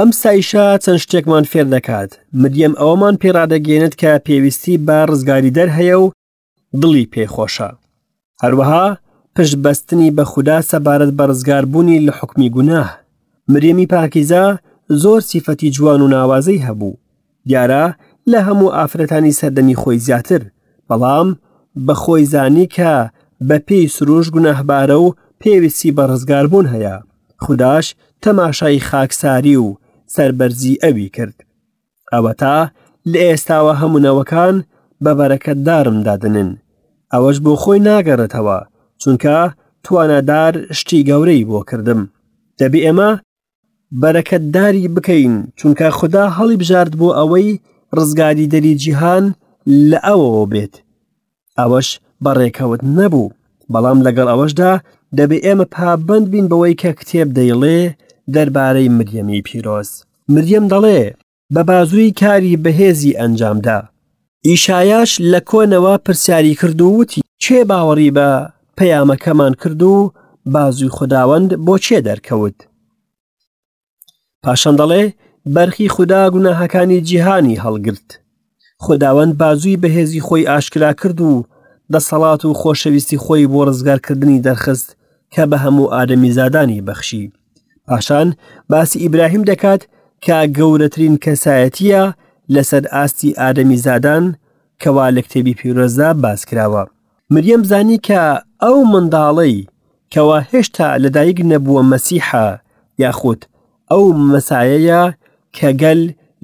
ئەم 0.01 0.11
سایشا 0.23 0.67
چەند 0.85 1.01
شتێکمان 1.05 1.45
فێر 1.51 1.67
دەکات 1.75 2.11
مدیەم 2.41 2.75
ئەومان 2.83 3.15
پێڕادەگەێنێت 3.23 3.95
کە 4.01 4.13
پێویستی 4.27 4.77
بە 4.87 4.97
ڕزگاری 5.11 5.55
دەر 5.59 5.69
هەیە 5.77 5.97
و 6.05 6.07
دڵی 6.81 7.11
پێخۆشە 7.13 7.71
هەروەها 8.43 8.87
پشت 9.35 9.57
بەستنی 9.65 10.11
بە 10.17 10.25
خوددا 10.31 10.59
سەبارەت 10.71 11.13
بە 11.19 11.25
ڕزگاربوونی 11.31 12.05
لە 12.07 12.13
حکمی 12.19 12.49
گوناه 12.57 12.91
مرێمی 13.53 13.87
پاکیزا 13.93 14.45
زۆر 15.03 15.21
سیفەتی 15.31 15.71
جوان 15.77 16.01
و 16.03 16.09
ناوازەی 16.15 16.65
هەبوو 16.67 16.95
دیارە 17.49 17.85
لە 18.31 18.39
هەموو 18.47 18.75
ئافرەتانی 18.77 19.37
سەردەمی 19.39 19.79
خۆی 19.81 19.99
زیاتر 20.07 20.43
بەڵام 20.89 21.29
بە 21.87 21.95
خۆی 22.03 22.25
زانی 22.33 22.67
کە 22.77 22.93
بە 23.49 23.57
پێی 23.69 23.89
سروش 23.97 24.27
گونەهبارە 24.35 24.97
و 25.05 25.15
پێویستی 25.43 25.95
بە 25.97 26.05
ڕزگاربوون 26.11 26.67
هەیە 26.73 26.97
خودداش 27.45 27.87
تەماشای 28.23 28.81
خاکساری 28.91 29.57
و 29.65 29.69
سربەرزی 30.17 30.79
ئەوی 30.83 31.09
کرد 31.17 31.37
ئەوەتا 32.13 32.57
لە 33.13 33.19
ئێستاوە 33.29 33.73
هەمونەوەکان 33.81 34.57
بە 35.05 35.13
بەرەکەتدارم 35.19 35.97
دادنن 36.07 36.51
ئەوەش 37.13 37.37
بۆ 37.45 37.53
خۆی 37.63 37.79
ناگەڕێتەوە 37.89 38.59
چونکە 39.03 39.37
توانەدار 39.85 40.55
شتی 40.79 41.01
گەورەی 41.09 41.47
بۆ 41.49 41.61
کردم 41.71 42.01
دەبی 42.61 42.81
ئێمە 42.87 43.11
بەرەکەتداری 44.03 44.93
بکەین 44.95 45.35
چونکە 45.59 45.87
خدا 45.99 46.25
هەڵی 46.37 46.61
بژارد 46.63 46.93
بۆ 47.01 47.09
ئەوەی 47.19 47.49
ڕزگاری 47.97 48.51
دەری 48.53 48.75
جیهان 48.83 49.25
لە 49.91 49.99
ئەوەوە 50.09 50.45
بێت 50.53 50.75
ئەوەش 51.59 51.89
بەڕێکەوت 52.25 52.81
نەبوو 52.99 53.33
بەڵام 53.73 53.99
لەگەڵ 54.07 54.29
ئەوەشدا 54.33 54.73
دەبێ 55.19 55.37
ئێمە 55.47 55.67
پابند 55.75 56.27
بین 56.33 56.47
بەوەی 56.51 56.75
کە 56.83 56.91
کتێب 56.99 57.29
دەیڵێ 57.39 57.81
دەربارەی 58.35 58.91
مریەمی 58.97 59.43
پیرۆز 59.49 59.91
مریەم 60.35 60.67
دەڵێ 60.73 61.03
بە 61.55 61.63
بازووی 61.71 62.11
کاری 62.21 62.57
بەهێزی 62.65 63.17
ئەنجامدا 63.21 63.79
ئیشایاش 64.49 65.11
لە 65.33 65.41
کۆنەوە 65.51 65.95
پرسیاری 66.05 66.55
کردووتی 66.61 67.23
چێ 67.43 67.59
باوەڕی 67.71 68.11
بە 68.17 68.29
پەیامەکەمان 68.79 69.53
کرد 69.63 69.83
و 69.83 70.13
بازووی 70.55 70.95
خداوەند 70.99 71.51
بۆچێ 71.67 71.99
دەرکەوت 72.09 72.59
پاشان 74.45 74.75
دەڵێ 74.81 75.05
بەرخی 75.55 75.89
خوددا 75.95 76.23
گوناهەکانی 76.35 77.01
جیهانی 77.09 77.61
هەڵگرت 77.65 78.09
خداوەند 78.85 79.35
بازووی 79.43 79.81
بەهێزی 79.83 80.25
خۆی 80.27 80.49
ئاشکرا 80.51 80.93
کرد 81.01 81.21
و 81.21 81.45
دەسەڵات 81.93 82.43
و 82.45 82.53
خۆشەویستی 82.61 83.21
خۆی 83.25 83.47
بۆ 83.53 83.61
ڕزگارکردنی 83.69 84.43
دەرخست 84.47 84.89
کە 85.35 85.43
بە 85.51 85.57
هەموو 85.65 85.93
ئادەمی 85.95 86.31
زادانی 86.39 86.85
بەخشی 86.87 87.25
پاشان 87.91 88.35
باسی 88.71 88.99
ئیبراهیم 88.99 89.43
دەکات 89.51 89.81
کە 90.25 90.37
گەورەترین 90.57 91.15
کەسایەتیە 91.25 92.03
لەسەر 92.55 92.85
ئاستی 92.95 93.37
ئادەمی 93.41 93.77
زادان 93.85 94.25
کەوا 94.83 95.07
لە 95.17 95.21
کتێبی 95.25 95.55
پیرۆزدا 95.59 96.11
باس 96.25 96.41
کراوە. 96.49 96.85
مریەم 97.35 97.63
زانی 97.71 97.99
کە 98.07 98.23
ئەو 98.63 98.79
منداڵەی 98.93 99.67
کەوا 100.13 100.39
هێشتا 100.53 100.87
لەدایک 101.03 101.39
نەبووە 101.51 101.83
مەسیحا 101.93 102.49
یاخود 103.03 103.41
ئەو 103.93 104.05
مەسایەیە 104.33 105.03
کەگەل 105.57 106.01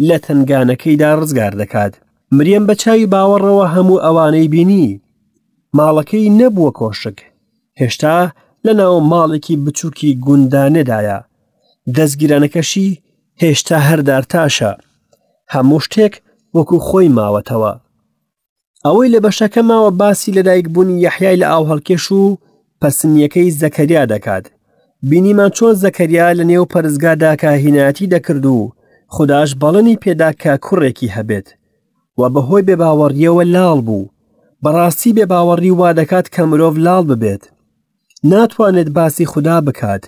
لە 0.09 0.17
تنگانەکەیدا 0.25 1.11
ڕزگار 1.21 1.53
دەکات. 1.61 1.93
مریەم 2.37 2.65
بە 2.69 2.75
چاوی 2.83 3.07
باوەڕەوە 3.13 3.67
هەموو 3.75 4.03
ئەوانەی 4.05 4.49
بینی. 4.55 5.01
ماڵەکەی 5.79 6.31
نەبووە 6.41 6.71
کۆشک. 6.79 7.19
هێشتا 7.81 8.17
لە 8.67 8.73
ناو 8.81 8.97
ماڵێکی 9.13 9.55
بچووکی 9.65 10.11
گوندانەدایە 10.25 11.19
دەستگیرانەکەشی 11.95 12.89
هێشتا 13.43 13.79
هەردارتاشە 13.89 14.73
هەموو 15.55 15.85
شتێک 15.87 16.15
وەکو 16.57 16.77
خۆی 16.89 17.09
ماوەتەوە 17.17 17.73
ئەوەی 18.85 19.13
لە 19.15 19.19
بەشەکە 19.25 19.61
ماوە 19.71 19.91
باسی 20.01 20.35
لەدایک 20.37 20.67
بوونی 20.75 21.01
یەحیای 21.07 21.41
لە 21.43 21.47
ئاو 21.53 21.65
هەڵکێش 21.71 22.05
و 22.19 22.23
پەسنیەکەی 22.81 23.55
زەکەریا 23.63 24.05
دەکات 24.13 24.45
بینیمان 25.09 25.51
چۆن 25.57 25.75
زەکەریا 25.85 26.27
لە 26.39 26.45
نێو 26.51 26.65
پەرزگاداکە 26.73 27.51
هینەتی 27.65 28.07
دەکرد 28.15 28.45
و 28.47 28.73
خداش 29.17 29.51
بەڵنی 29.61 30.01
پێداکە 30.03 30.53
کوڕێکی 30.67 31.13
هەبێت 31.17 31.49
و 32.21 32.23
بەهۆی 32.35 32.67
بێباوەڕیەوە 32.69 33.45
لاڵ 33.55 33.79
بوو 33.87 34.11
بەڕاستی 34.63 35.13
بێباوەڕی 35.17 35.73
وا 35.81 35.91
دەکات 36.01 36.27
کە 36.35 36.43
مرۆڤ 36.51 36.77
لاڵ 36.87 37.03
ببێت 37.11 37.43
ناتوانێت 38.31 38.89
باسی 38.97 39.25
خوددا 39.33 39.61
بکات 39.67 40.05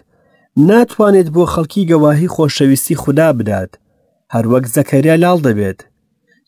ناتوانێت 0.66 1.29
بۆ 1.35 1.42
خەڵکی 1.53 1.88
گەواهی 1.90 2.33
خۆشەویستی 2.35 2.99
خوددا 3.03 3.29
بدات 3.38 3.71
هەروەک 4.35 4.64
زەکەریا 4.77 5.16
لاڵ 5.25 5.38
دەبێت 5.47 5.79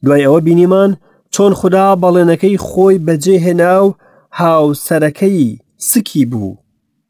دوای 0.04 0.22
ئەوە 0.26 0.40
بینیمان 0.46 0.90
چۆن 1.34 1.52
خوددا 1.58 1.86
بەڵێنەکەی 2.02 2.62
خۆی 2.66 2.96
بەجێ 3.06 3.36
هێنا 3.44 3.72
و 3.86 3.96
هاوسەرەکەی 4.38 5.40
سکی 5.88 6.24
بوو 6.30 6.58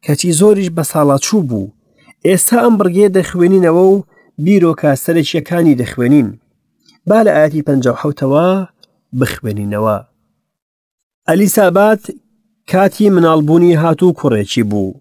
کەچی 0.04 0.30
زۆریش 0.40 0.68
بە 0.76 0.82
ساڵاچوو 0.92 1.46
بوو 1.48 1.72
ئێستا 2.26 2.58
ئەم 2.64 2.74
بڕگێ 2.80 3.06
دەخوێنینەوە 3.16 3.84
و 3.94 3.96
بیرۆکە 4.44 4.90
سەرێکیەکانی 5.04 5.78
دەخوێنین 5.80 6.28
با 7.08 7.18
لە 7.26 7.32
ئاتی 7.38 7.64
پەنجەوحوتەوە 7.66 8.48
بخوێنینەوە 9.18 9.96
ئەلیسابات 11.28 12.02
کاتی 12.70 13.10
مناڵبوونی 13.14 13.78
هاتوو 13.82 14.16
کوڕێکی 14.18 14.62
بوو 14.70 14.92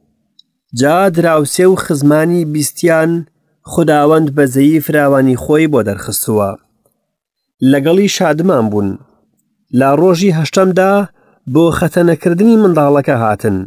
جا 0.73 1.10
دراوسێ 1.10 1.65
و 1.69 1.75
خزمانی 1.75 2.45
بیستیان 2.45 3.27
خداوەند 3.71 4.29
بەزەیی 4.36 4.79
فراوانی 4.86 5.38
خۆی 5.43 5.67
بۆ 5.71 5.79
دەرخستووە 5.88 6.49
لەگەڵی 7.71 8.08
شادمان 8.15 8.65
بوون 8.69 8.89
لا 9.79 9.89
ڕۆژی 9.99 10.36
هەشتمدا 10.39 10.93
بۆ 11.53 11.65
خەتەنەکردنی 11.79 12.58
منداڵەکە 12.62 13.15
هاتن 13.23 13.58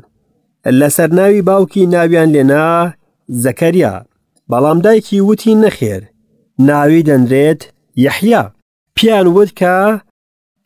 لەسەر 0.81 1.09
ناوی 1.19 1.43
باوکی 1.49 1.87
ناویان 1.95 2.29
لێنا 2.35 2.69
زەکەریا 3.45 3.95
بەڵام 4.51 4.79
دایکی 4.85 5.21
وتی 5.27 5.55
نەخێر 5.65 6.03
ناوی 6.69 7.03
دەنرێت 7.09 7.63
یەحیا 8.05 8.45
پیان 8.97 9.27
وت 9.35 9.51
کە 9.61 9.77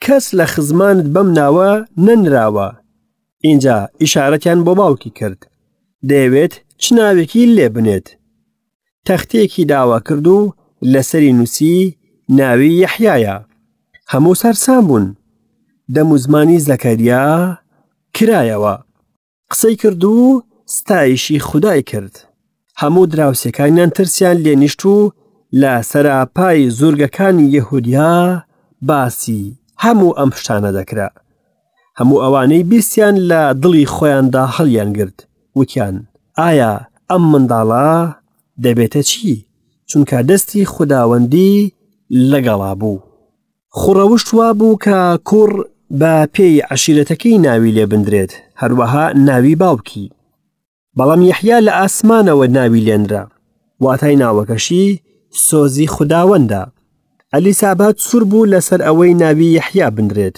کەس 0.04 0.24
لە 0.38 0.44
خزمانت 0.52 1.04
بەم 1.14 1.28
ناوە 1.38 1.70
نەنراوە 2.06 2.68
اینجا 3.46 3.76
ئیشارەتیان 4.02 4.58
بۆ 4.66 4.72
باوکی 4.80 5.10
کرد 5.18 5.40
دەیەوێت 6.10 6.52
چ 6.80 6.84
ناوێکی 6.98 7.42
لێ 7.56 7.66
بنێت 7.74 8.06
تەختەیەکی 9.06 9.64
داوا 9.72 9.98
کرد 10.06 10.26
و 10.36 10.38
لەسەری 10.92 11.32
نووسی 11.38 11.78
ناوی 12.38 12.72
یەحیایە 12.84 13.36
هەموو 14.12 14.34
سەرسام 14.42 14.82
بوون 14.88 15.06
دەموزمانی 15.96 16.60
زەکەریا 16.68 17.24
کرایەوە 18.16 18.74
قسەی 19.50 19.76
کرد 19.82 20.02
و 20.04 20.42
ستایشی 20.74 21.40
خودای 21.48 21.82
کرد 21.90 22.14
هەموو 22.80 23.06
دراوسەکانیان 23.12 23.90
ترسیان 23.96 24.36
لێنیشت 24.44 24.82
و 24.92 24.96
لە 25.60 25.72
سەراپای 25.90 26.62
زۆرگەکانی 26.78 27.50
یەهودیا 27.56 28.14
باسی 28.88 29.42
هەموو 29.84 30.12
ئەم 30.18 30.30
پشتانە 30.34 30.70
دەکرا 30.78 31.10
هەموو 32.00 32.22
ئەوانەی 32.22 32.64
بیستیان 32.70 33.16
لە 33.30 33.42
دڵی 33.62 33.86
خۆیاندا 33.94 34.44
هەڵیان 34.56 34.90
گرت 34.98 35.18
وکیان 35.60 35.94
ئایا 36.44 36.72
ئەم 37.12 37.22
منداڵە 37.32 38.14
دەبێتە 38.64 39.00
چی 39.10 39.44
چونکە 39.90 40.18
دەستی 40.30 40.62
خودداوەندی 40.72 41.70
لەگەڵا 42.30 42.72
بوو 42.80 42.98
خوڕەوشتوا 43.78 44.48
بوو 44.58 44.78
کە 44.84 44.98
کوڕ 45.28 45.50
بە 46.00 46.12
پێی 46.34 46.60
عشیرەتەکەی 46.72 47.38
ناوی 47.46 47.72
لێ 47.76 47.84
بندرێت 47.92 48.32
هەروەها 48.60 49.04
ناوی 49.28 49.54
باوکی 49.62 50.04
بەڵام 50.98 51.22
یحیا 51.30 51.58
لە 51.66 51.72
ئاسمانەوە 51.78 52.46
ناوی 52.56 52.84
لێنرا 52.86 53.24
واتای 53.84 54.16
ناوەکەشی 54.22 54.86
سۆزی 55.46 55.88
خودداوەندە 55.94 56.62
ئەلیسابات 57.34 57.96
سوور 58.06 58.24
بوو 58.30 58.50
لەسەر 58.52 58.80
ئەوەی 58.86 59.12
ناوی 59.22 59.48
یحیا 59.58 59.88
بندرێت 59.96 60.36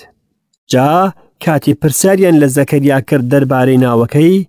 جا 0.73 1.13
کاتی 1.45 1.75
پرسیاریان 1.75 2.37
لە 2.43 2.47
زەکەریا 2.57 2.99
کرد 3.09 3.27
دەربارەی 3.33 3.83
ناوەکەی 3.85 4.49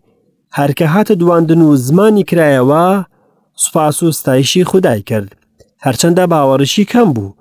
هەرکە 0.51 0.87
هاتە 0.93 1.15
دواندن 1.21 1.61
و 1.61 1.75
زمانی 1.75 2.23
کرایەوە 2.31 3.05
سوپاس 3.63 4.03
و 4.03 4.11
ستایشی 4.11 4.63
خودای 4.63 5.01
کرد 5.01 5.35
هەرچەندە 5.85 6.23
باوەڕشی 6.31 6.85
کەم 6.91 7.09
بوو 7.15 7.33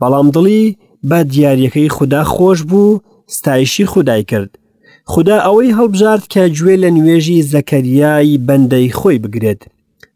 بەڵام 0.00 0.28
دڵی 0.34 0.74
بە 1.08 1.18
دیارەکەی 1.32 1.88
خوددا 1.96 2.24
خۆش 2.24 2.60
بوو 2.68 2.98
ستایشی 3.26 3.86
خودای 3.86 4.24
کرد 4.24 4.58
خدا 5.04 5.36
ئەوەی 5.46 5.72
هەڵبژارد 5.78 6.24
کە 6.32 6.42
گوێ 6.56 6.74
لە 6.82 6.88
نوێژی 6.96 7.42
زەکەریایی 7.52 8.38
بەندەی 8.46 8.92
خۆی 8.98 9.18
بگرێت 9.22 9.62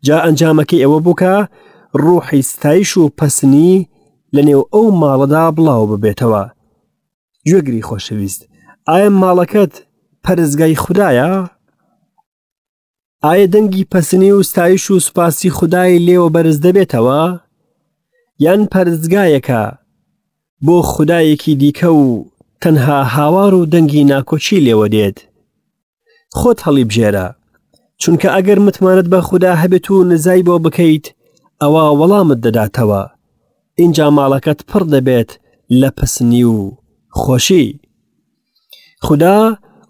جا 0.07 0.17
ئەنجامەکەی 0.25 0.83
ئەوە 0.85 0.99
بووکە 1.05 1.37
ڕوحی 2.05 2.43
ستایش 2.53 2.97
و 2.97 3.09
پسنی 3.19 3.87
لە 4.35 4.41
نێو 4.49 4.63
ئەو 4.75 4.87
ماڵەدا 5.01 5.45
بڵاو 5.57 5.87
ببێتەوە 5.93 6.45
گوێگری 7.49 7.87
خۆشەویست 7.89 8.43
ئایا 8.89 9.11
ماڵەکەت 9.23 9.75
پەرزگای 10.25 10.77
خدایە 10.85 11.56
ئایا 13.25 13.47
دەنگی 13.47 13.85
پەسنی 13.95 14.31
و 14.33 14.43
ستایش 14.43 14.91
و 14.91 14.99
سوپاسی 14.99 15.51
خدای 15.51 16.03
لێوە 16.07 16.29
بەرز 16.35 16.59
دەبێتەوە؟ 16.67 17.41
یان 18.45 18.63
پەرزگایەکە 18.73 19.63
بۆ 20.67 20.77
خدایەکی 20.93 21.55
دیکە 21.61 21.87
و 22.03 22.27
تەنها 22.61 22.99
هاوار 23.15 23.55
و 23.55 23.67
دەنگی 23.73 24.05
ناکۆچی 24.11 24.61
لێوە 24.67 24.87
دێت. 24.93 25.19
خۆت 26.39 26.59
هەڵی 26.67 26.85
بژێرە، 26.89 27.27
چونکە 28.03 28.29
ئەگەر 28.37 28.59
متمانت 28.67 29.07
بە 29.13 29.17
خوددا 29.29 29.53
هەبێت 29.63 29.87
و 29.91 30.05
نزای 30.13 30.43
بۆ 30.47 30.55
بکەیت 30.65 31.07
ئەوە 31.63 31.85
وەڵامت 32.01 32.39
دەداتەوە. 32.45 33.03
اینجا 33.83 34.07
ماڵەکەت 34.19 34.61
پڕ 34.71 34.83
دەبێت 34.95 35.31
لە 35.81 35.91
پسنی 35.97 36.45
و 36.45 36.59
خۆشی. 37.21 37.69
خدا 39.07 39.39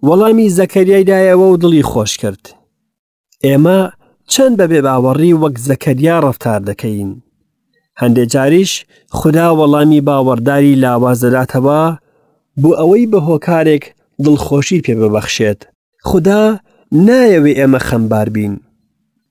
وەڵامی 0.07 0.49
زەکەریایدایەوە 0.59 1.47
و 1.49 1.57
دڵی 1.63 1.83
خۆش 1.93 2.15
کرد. 2.23 2.56
ئێمە 3.45 3.81
چەند 4.33 4.57
بە 4.59 4.67
بێباوەڕی 4.71 5.39
وەک 5.43 5.57
زەکەریا 5.69 6.17
ڕفتار 6.27 6.61
دەکەین. 6.69 7.11
هەندێک 8.01 8.29
جاریش 8.35 8.73
خدا 9.19 9.47
وەڵامی 9.59 10.01
باوەڕداری 10.09 10.79
لاوازەلاتەوە 10.83 11.83
بۆ 12.61 12.71
ئەوەی 12.81 13.11
بە 13.13 13.19
هۆکارێک 13.29 13.85
دڵخۆشی 14.25 14.83
پێ 14.85 14.95
ببەخشێت. 15.01 15.61
خدا 16.09 16.43
نایەوێ 17.07 17.53
ئێمە 17.59 17.81
خەمبار 17.89 18.29
بین. 18.37 18.55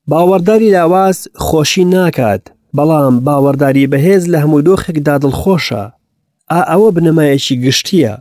باوەڕداری 0.09 0.73
لاواز 0.75 1.17
خۆشی 1.45 1.85
ناکات، 1.95 2.43
بەڵام 2.77 3.15
باوەڕداری 3.25 3.87
بەهێز 3.91 4.23
لە 4.33 4.37
هەموو 4.43 4.61
دۆخێکدا 4.67 5.15
دڵخۆشە. 5.23 5.83
ئا 6.51 6.59
ئەوە 6.71 6.89
بنەمایەکی 6.95 7.55
گشتیە 7.65 8.15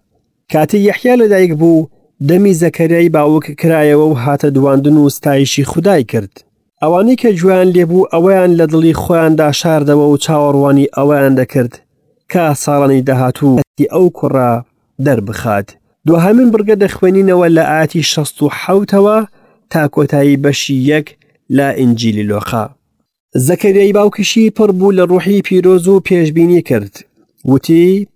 کاتی 0.52 0.80
یەحیا 0.88 1.14
لەدایک 1.20 1.52
بوو 1.60 1.86
دەمی 2.28 2.54
زەکەریایی 2.54 3.08
باوک 3.16 3.44
کرایەوە 3.60 4.08
و 4.10 4.14
هاتە 4.24 4.44
دواندن 4.44 4.96
و 4.96 5.08
ستایشی 5.08 5.64
خودای 5.64 6.04
کرد 6.04 6.44
ئەوانەی 6.84 7.16
کە 7.20 7.24
جویان 7.38 7.68
لێبوو 7.76 8.08
ئەویان 8.14 8.50
لە 8.58 8.66
دڵی 8.72 8.94
خۆیاندا 9.02 9.50
شاردەوە 9.60 10.06
و 10.12 10.16
چاوەڕوانی 10.24 10.90
ئەویان 10.98 11.34
دەکرد 11.40 11.74
کە 12.32 12.44
ساڵانی 12.64 13.02
داهاتوو 13.08 13.60
ئەو 13.92 14.06
کوڕا 14.18 14.52
دەربخات 15.04 15.68
دوهامین 16.06 16.48
بگە 16.52 16.76
دەخوێنینەوە 16.82 17.46
لە 17.56 17.62
ئاتی 17.70 18.02
16ەوە 18.02 19.18
تا 19.70 19.82
کۆتایی 19.94 20.36
بەشی 20.44 20.76
یەک 20.92 21.06
لا 21.56 21.68
ئینجیلی 21.78 22.22
لۆخا 22.30 22.66
زەکەریایی 23.48 23.92
باوکشی 23.96 24.50
پڕ 24.56 24.70
بوو 24.78 24.92
لە 24.98 25.02
ڕوحی 25.10 25.42
پیرۆز 25.46 25.88
و 25.88 26.00
پێشببینی 26.08 26.62
کرد 26.68 26.94
وتی 27.44 28.06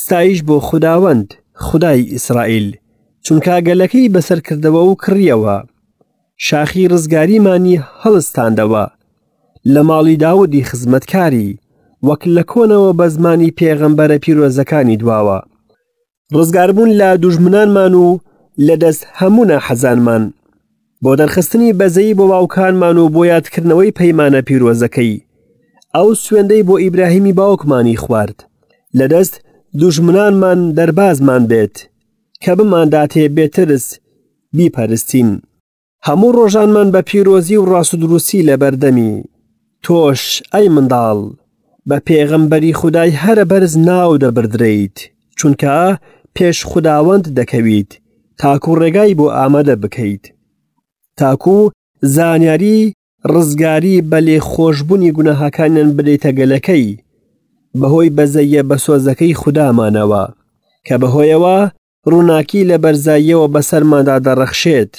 ستایش 0.00 0.38
بۆ 0.48 0.56
خداوەند 0.68 1.34
خدای 1.66 2.00
ئیسرائیل 2.14 2.76
چونکە 3.26 3.54
گەلەکەی 3.68 4.12
بەسەرکردەوە 4.14 4.80
و 4.88 4.92
کڕیەوە 5.02 5.56
شاخی 6.46 6.88
ڕزگاریمانی 6.92 7.76
هەڵستاندەوە 8.02 8.84
لە 9.72 9.80
ماڵی 9.88 10.16
داودی 10.24 10.66
خزمەتکاری 10.68 11.48
وەک 12.06 12.22
لە 12.36 12.42
کۆنەوە 12.52 12.90
بە 12.98 13.06
زمانی 13.14 13.54
پێغەمبەرە 13.58 14.16
پیرۆزەکانی 14.24 14.96
دواوە 15.00 15.38
ڕزگاربوون 16.36 16.90
لە 17.00 17.08
دوژمنانمان 17.22 17.94
و 18.04 18.08
لەدەست 18.66 19.02
هەمونە 19.18 19.56
حەزانمان 19.66 20.22
بۆ 21.04 21.10
دەرخستنی 21.20 21.70
بەزەی 21.78 22.16
بۆ 22.18 22.24
باوکانمان 22.32 22.96
و 22.98 23.08
بۆ 23.14 23.20
یادکردنەوەی 23.32 23.92
پەیمانە 23.98 24.40
پیرۆزەکەی 24.48 25.14
ئەو 25.96 26.08
سوێندەی 26.24 26.62
بۆ 26.68 26.74
ئیبراهیمی 26.82 27.32
باوکمانی 27.38 27.96
خوارد 28.02 28.38
لەدەست 28.98 29.34
دوژمنانمان 29.80 30.58
دەربازمان 30.78 31.42
بێت 31.50 31.76
کە 32.44 32.52
بمانداتێ 32.60 33.24
بێترس 33.36 33.86
بیپەرستین 34.56 35.30
هەموو 36.06 36.30
ڕۆژانمان 36.38 36.88
بە 36.94 37.00
پیرۆزی 37.08 37.56
و 37.60 37.64
ڕاستدرووسی 37.72 38.46
لە 38.48 38.54
بەردەمی 38.62 39.12
تۆش 39.84 40.22
ئەی 40.54 40.66
منداڵ 40.74 41.20
بە 41.88 41.98
پێغەمبەری 42.06 42.72
خودای 42.80 43.10
هەرە 43.22 43.44
بەرز 43.50 43.72
ناو 43.88 44.12
دەبدرێیت 44.22 44.96
چونکە 45.38 45.76
پێش 46.36 46.58
خوداوەند 46.70 47.24
دەکەویت 47.38 47.90
تاکو 48.40 48.72
ڕێگای 48.80 49.12
بۆ 49.18 49.26
ئامادە 49.36 49.74
بکەیت 49.82 50.24
تاکو 51.18 51.58
زانیاری 52.16 52.78
ڕزگاری 53.32 53.96
بە 54.10 54.18
لێخۆشببوونی 54.26 55.10
گوناهاکانیان 55.16 55.90
بدەیتە 55.96 56.30
گەلەکەی 56.38 56.86
بەهۆی 57.80 58.14
بەزەیە 58.16 58.62
بە 58.68 58.76
سۆزەکەی 58.84 59.38
خودامانەوە 59.40 60.24
کە 60.86 60.94
بەهۆیەوە 61.02 61.58
ڕووناکی 62.12 62.60
لە 62.70 62.76
بەرزاییەوە 62.84 63.46
بەسەرماندا 63.54 64.16
دەڕەخشێت 64.26 64.92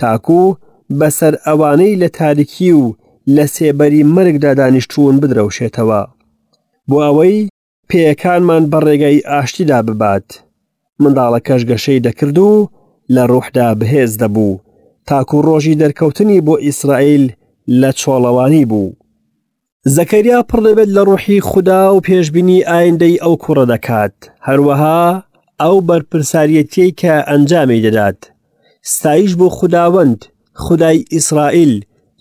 تاکوو 0.00 0.56
بەسەر 0.98 1.34
ئەوانەی 1.46 1.98
لە 2.02 2.08
تاریکی 2.18 2.72
و 2.80 2.84
لە 3.36 3.44
سێبەری 3.54 4.02
مرگدا 4.14 4.52
دانیشتوون 4.60 5.16
بدرەوشێتەوە 5.22 6.02
بۆ 6.88 6.96
ئەوەی 7.06 7.48
پێەکانمان 7.88 8.64
بە 8.72 8.78
ڕێگەی 8.86 9.24
ئاشتیدا 9.30 9.78
ببات 9.86 10.28
منداڵەکەش 11.02 11.62
گەشەی 11.70 12.00
دەکرد 12.06 12.38
و 12.38 12.68
لە 13.14 13.22
ڕوحدا 13.30 13.68
بەهێز 13.80 14.12
دەبوو 14.22 14.52
تاکو 15.08 15.38
ڕۆژی 15.48 15.78
دەرکەوتنی 15.82 16.38
بۆ 16.46 16.54
ئیسرائیل 16.66 17.24
لە 17.80 17.90
چۆڵەوانی 18.00 18.64
بوو 18.70 18.90
زەکەریا 19.96 20.38
پڕ 20.48 20.60
دەبێت 20.66 20.90
لە 20.96 21.02
ڕوحی 21.08 21.38
خوددا 21.48 21.82
و 21.94 22.02
پێشببینی 22.06 22.60
ئایندەی 22.70 23.20
ئەو 23.22 23.34
کوڕە 23.44 23.64
دەکات 23.72 24.14
هەروەها 24.46 25.02
ئەو 25.60 25.76
بەرپرسارەتەی 25.88 26.90
کە 27.00 27.14
ئەنجامی 27.30 27.82
دەدات 27.86 28.18
ستایش 28.92 29.32
بۆ 29.40 29.48
خداوەند 29.58 30.18
خدای 30.64 31.04
ئیسرائیل 31.12 31.74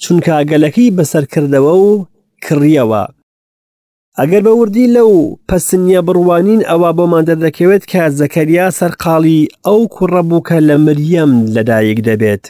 چونکاگەلەکەی 0.03 0.93
بەسەرکردەوە 0.97 1.73
و 1.85 2.07
کڕیەوە 2.45 3.03
ئەگەر 4.19 4.41
بەوردی 4.47 4.87
لەو 4.95 5.11
پەسنیە 5.49 6.01
بڕوانین 6.07 6.61
ئەوە 6.69 6.89
بۆمان 6.97 7.23
دەردەکەوێت 7.29 7.83
کە 7.91 8.01
زەکەریا 8.19 8.67
سەرقاڵی 8.79 9.41
ئەو 9.65 9.79
کوڕە 9.95 10.21
بووکە 10.29 10.57
لە 10.69 10.75
مریەم 10.85 11.33
لەدایک 11.55 11.99
دەبێت 12.09 12.43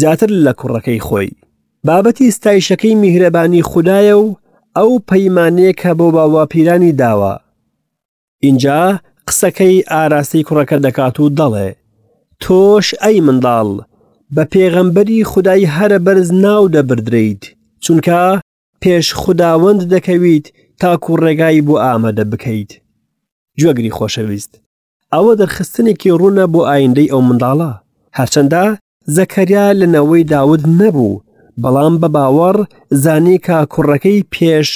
زیاتر 0.00 0.30
لە 0.44 0.52
کوڕەکەی 0.60 1.04
خۆی 1.06 1.30
بابەتی 1.86 2.32
ستایشەکەی 2.36 2.94
میهرەبانی 3.02 3.62
خدایە 3.70 4.16
و 4.24 4.26
ئەو 4.76 4.90
پەیمانەیە 5.08 5.72
کە 5.80 5.90
بۆ 5.98 6.06
باواپیرانی 6.16 6.92
داوە 7.02 7.34
اینجا 8.44 8.82
قسەکەی 9.30 9.76
ئاراستی 9.92 10.42
کوڕەکە 10.48 10.76
دەکات 10.86 11.16
و 11.20 11.26
دەڵێ 11.38 11.68
تۆش 12.42 12.86
ئەی 13.02 13.18
منداڵ 13.26 13.68
بە 14.34 14.44
پێغەمبەری 14.52 15.28
خدای 15.30 15.62
هەرە 15.76 15.98
بەرز 16.06 16.28
ناو 16.44 16.64
دەبدریت 16.74 17.42
چونکە 17.84 18.20
پێش 18.82 19.06
خداوەند 19.22 19.80
دەکەویت 19.94 20.46
تاکو 20.80 21.12
ڕێگایی 21.22 21.64
بۆ 21.66 21.74
ئامادە 21.84 22.24
بکەیت 22.30 22.70
گوێگری 23.60 23.94
خۆشەویست 23.98 24.52
ئەوە 25.14 25.32
دەرخستنێکی 25.40 26.10
ڕوونە 26.20 26.44
بۆ 26.52 26.60
ئایندەی 26.70 27.10
ئەو 27.12 27.20
منداڵە 27.28 27.72
هەرچەندە 28.18 28.64
زەکەریا 29.16 29.66
لەنەوەی 29.80 30.24
داود 30.34 30.62
نەبوو 30.80 31.20
بەڵام 31.62 31.94
بە 32.02 32.08
باوەڕ 32.14 32.56
زانی 33.02 33.38
کا 33.46 33.58
کوڕەکەی 33.72 34.26
پێش 34.34 34.68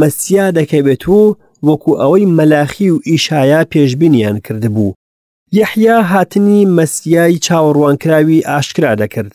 مەسیا 0.00 0.46
دەکەوێت 0.58 1.02
و 1.16 1.20
وەکو 1.66 1.92
ئەوەی 2.00 2.30
مەلاخی 2.38 2.88
و 2.94 3.02
ئیشایا 3.08 3.60
پێشببینیان 3.72 4.36
کردبوو 4.46 4.92
یەحیا 5.60 5.98
هاتنی 6.12 6.60
مەسیایی 6.76 7.38
چاوەڕوانکراوی 7.46 8.46
ئاشکرا 8.50 8.92
دەکرد 9.02 9.32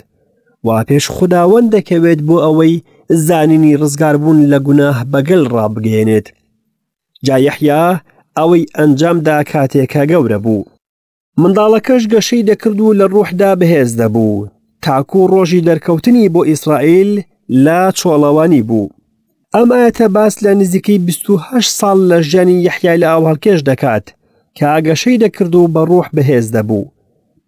وا 0.65 0.78
پێش 0.88 1.06
خداوەند 1.15 1.67
دەکەوێت 1.76 2.20
بۆ 2.28 2.36
ئەوەی 2.46 2.74
زانینی 3.28 3.78
ڕزگاربوون 3.82 4.39
لە 4.52 4.58
گوناه 4.67 4.98
بەگەل 5.13 5.44
ڕابگەێنێت 5.56 6.28
جایەحیا 7.28 7.84
ئەوەی 8.38 8.63
ئەنجامدا 8.78 9.38
کاتێکە 9.52 10.04
گەورە 10.12 10.39
بوو 10.46 10.63
منداڵەکەش 11.41 12.04
گەشەی 12.13 12.48
دەکرد 12.50 12.80
و 12.82 12.96
لە 13.00 13.06
ڕوحدا 13.13 13.52
بەهێز 13.60 13.91
دەبوو 14.02 14.48
تاکو 14.84 15.22
ڕۆژی 15.34 15.65
دەرکەوتنی 15.67 16.32
بۆ 16.34 16.41
ئیسرائیل 16.52 17.12
لا 17.65 17.82
چۆڵەوانی 18.00 18.62
بوو 18.70 18.86
ئەم 19.58 19.70
ئاەتە 19.76 20.08
باس 20.16 20.36
لە 20.44 20.48
نزیکەی 20.62 21.00
28 21.00 21.80
ساڵ 21.80 21.98
لە 22.12 22.18
ژیانی 22.30 22.62
یحیای 22.68 23.00
لە 23.00 23.06
ئاو 23.12 23.30
هەڵکێش 23.34 23.60
دەکات 23.70 24.06
کە 24.58 24.64
ئاگەشەی 24.74 25.18
دەکرد 25.24 25.56
و 25.56 25.68
بە 25.74 25.82
ڕوح 25.90 26.08
بەهێز 26.16 26.48
دەبوو 26.56 26.92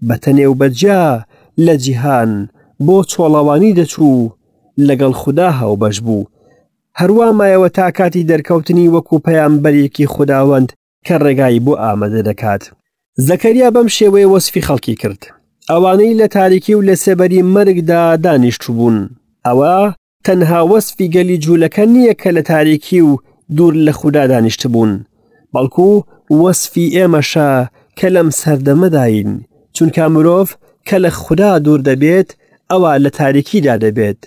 بە 0.07 0.15
تەنێو 0.23 0.53
بەجیا 0.61 1.03
لە 1.65 1.73
جیهان 1.83 2.31
بۆ 2.85 2.97
چۆڵەوانی 3.11 3.75
دەچوو 3.79 4.31
لەگەڵ 4.87 5.13
خوددا 5.21 5.49
هاوبەش 5.59 5.97
بوو 6.05 6.23
هەروە 6.99 7.27
مایەوە 7.37 7.69
تاکاتی 7.77 8.27
دەرکەوتنی 8.31 8.91
وەکو 8.95 9.17
پەیان 9.25 9.53
بەرێکی 9.63 10.05
خودداوەند 10.13 10.69
کە 11.07 11.13
ڕێگایی 11.23 11.63
بۆ 11.65 11.73
ئامادە 11.83 12.21
دەکات 12.29 12.63
زەکەریا 13.27 13.69
بەم 13.75 13.87
شێوەیە 13.97 14.27
وەسفی 14.33 14.65
خەڵکی 14.67 14.95
کرد 15.01 15.21
ئەوانەی 15.69 16.17
لە 16.19 16.27
تاریکی 16.35 16.73
و 16.75 16.81
لە 16.89 16.95
سێبەری 17.03 17.41
مەرگدا 17.53 18.01
دانیشت 18.23 18.63
بوون 18.67 18.97
ئەوە 19.47 19.75
تەنها 20.23 20.61
وەسفی 20.67 21.07
گەلی 21.15 21.37
جوولەکە 21.45 21.85
نییە 21.93 22.13
کە 22.21 22.29
لە 22.37 22.41
تاریکی 22.49 23.01
و 23.01 23.17
دوور 23.55 23.73
لە 23.87 23.91
خوددا 23.99 24.27
دانیشت 24.27 24.67
بوون 24.67 25.05
بەڵکو 25.53 26.03
وەسفی 26.41 26.93
ئێمەشا 26.97 27.51
کە 27.99 28.07
لەم 28.15 28.29
سەردەمەداین 28.39 29.29
چونکە 29.77 30.03
مرۆڤ 30.13 30.47
کە 30.87 30.97
لە 31.03 31.09
خوددا 31.21 31.51
دوور 31.65 31.81
دەبێت 31.89 32.29
ئەوە 32.71 32.91
لە 33.05 33.09
تاریکیدا 33.19 33.75
دەبێت 33.83 34.19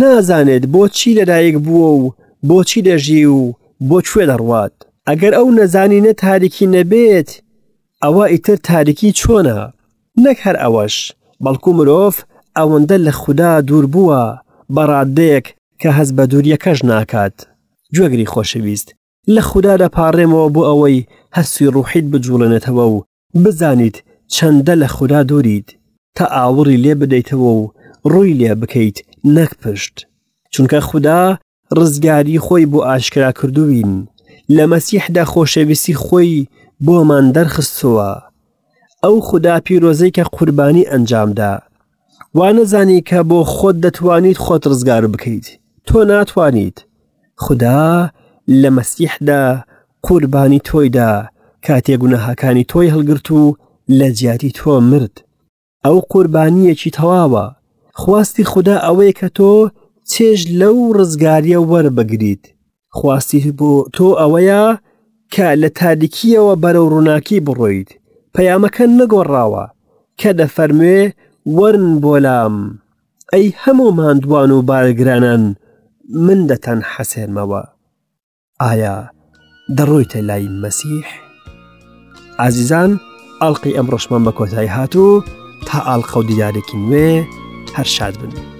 نازانێت 0.00 0.64
بۆچی 0.74 1.14
لەدایک 1.18 1.56
بووە 1.64 1.90
و 2.00 2.04
بۆچی 2.48 2.80
دەژی 2.88 3.24
و 3.38 3.42
بۆکوێ 3.88 4.24
دەڕوات 4.30 4.74
ئەگەر 5.08 5.32
ئەو 5.36 5.46
نەزانینە 5.58 6.12
تاریکی 6.24 6.66
نەبێت 6.76 7.30
ئەوە 8.02 8.24
ئیتر 8.32 8.56
تاریکی 8.68 9.10
چۆنە 9.20 9.58
نەک 10.24 10.38
هەر 10.46 10.56
ئەوەش 10.62 10.96
بەڵکو 11.44 11.70
مرۆڤ 11.78 12.16
ئەوەندە 12.56 12.96
لە 13.06 13.12
خوددا 13.20 13.52
دوور 13.68 13.86
بووە 13.94 14.22
بەڕادەیەک 14.74 15.46
کە 15.80 15.88
هەز 15.98 16.10
بە 16.16 16.24
دووریەکەش 16.30 16.78
ناکات 16.90 17.36
گوێگری 17.96 18.30
خۆشەویست 18.32 18.88
لە 19.34 19.42
خوددا 19.48 19.74
دەپارڕێمەوە 19.82 20.48
بۆ 20.54 20.62
ئەوەی 20.70 21.06
هەسوی 21.36 21.72
ڕوحیت 21.74 22.06
بجوڵێنێتەوە 22.12 22.84
و 22.94 23.02
بزانیت 23.42 23.96
چەندە 24.34 24.74
لە 24.82 24.88
خوددا 24.94 25.20
دووریت 25.30 25.68
تا 26.16 26.24
ئاوری 26.36 26.82
لێ 26.84 26.94
بدەیتەوە 27.00 27.50
و 27.58 27.60
ڕووی 28.12 28.38
لێ 28.40 28.52
بکەیت 28.60 28.96
نەکپشت 29.34 29.96
چونکە 30.54 30.78
خوددا 30.88 31.20
ڕزگاری 31.76 32.42
خۆی 32.46 32.66
بۆ 32.72 32.78
ئاشکرا 32.88 33.30
کردوین 33.38 33.90
لە 34.56 34.64
مەسیحدا 34.72 35.24
خۆشەویستی 35.32 35.98
خۆی 36.04 36.46
بۆمان 36.84 37.26
دەرخستەوە 37.36 38.10
ئەو 39.04 39.16
خوددا 39.26 39.54
پیرۆزەی 39.66 40.14
کە 40.16 40.22
قوربانی 40.36 40.88
ئەنجامدا 40.90 41.52
وانەزانی 42.34 43.00
کە 43.08 43.20
بۆ 43.28 43.40
خۆت 43.54 43.76
دەتوانیت 43.84 44.38
خۆت 44.44 44.62
ڕزگار 44.70 45.04
بکەیت 45.12 45.46
تۆ 45.86 45.98
ناتوانیت 46.10 46.78
خدا 47.44 47.86
لە 48.60 48.68
مەسیحدا 48.76 49.42
قوربانی 50.06 50.60
تۆیدا 50.68 51.12
کاتێ 51.66 51.94
گونەهاکانی 52.02 52.64
تۆی 52.72 52.92
هەلگرت 52.94 53.28
و 53.30 53.56
لە 53.98 54.06
جیاتی 54.16 54.50
تۆ 54.58 54.66
مرد 54.90 55.16
ئەو 55.86 55.98
قوربانیەکی 56.12 56.90
تەواوە 56.98 57.46
خواستی 58.00 58.44
خدا 58.52 58.76
ئەوەیە 58.86 59.12
کە 59.20 59.28
تۆ 59.38 59.52
چێژ 60.10 60.40
لەو 60.60 60.92
ڕزگاریە 60.98 61.60
وەربگریت 61.70 62.44
خواستی 62.96 63.40
بۆ 63.58 63.72
تۆ 63.96 64.08
ئەوەیە 64.20 64.62
کە 65.34 65.46
لە 65.62 65.68
تاریکیەوە 65.78 66.54
بەرەو 66.62 66.88
ڕووناکی 66.92 67.40
بڕۆیت 67.46 67.88
پەیامەکە 68.34 68.84
نەگۆڕاوە 68.98 69.64
کە 70.20 70.30
دەفەرموێ 70.40 71.00
وەرن 71.54 71.86
بۆلام 72.04 72.54
ئەی 73.32 73.48
هەموو 73.62 73.90
ماندووان 73.98 74.50
و 74.50 74.62
بارگرانن 74.70 75.44
من 76.26 76.40
دەتەن 76.50 76.80
حەسێنمەوە 76.94 77.62
ئایا 78.62 78.96
دەڕۆیتە 79.78 80.20
لای 80.28 80.46
مەسیح 80.62 81.06
ئازیزان 82.40 82.90
ئەڵلقی 83.40 83.76
ئەم 83.76 83.86
ڕۆشمان 83.92 84.22
بە 84.26 84.32
کۆتایی 84.38 84.74
هاتوو 84.76 85.22
تا 85.66 85.78
ئاڵخە 85.88 86.16
و 86.20 86.26
دیارێکی 86.30 86.76
نوێ 86.88 87.10
هەر 87.76 87.86
شاد 87.96 88.14
بن. 88.20 88.55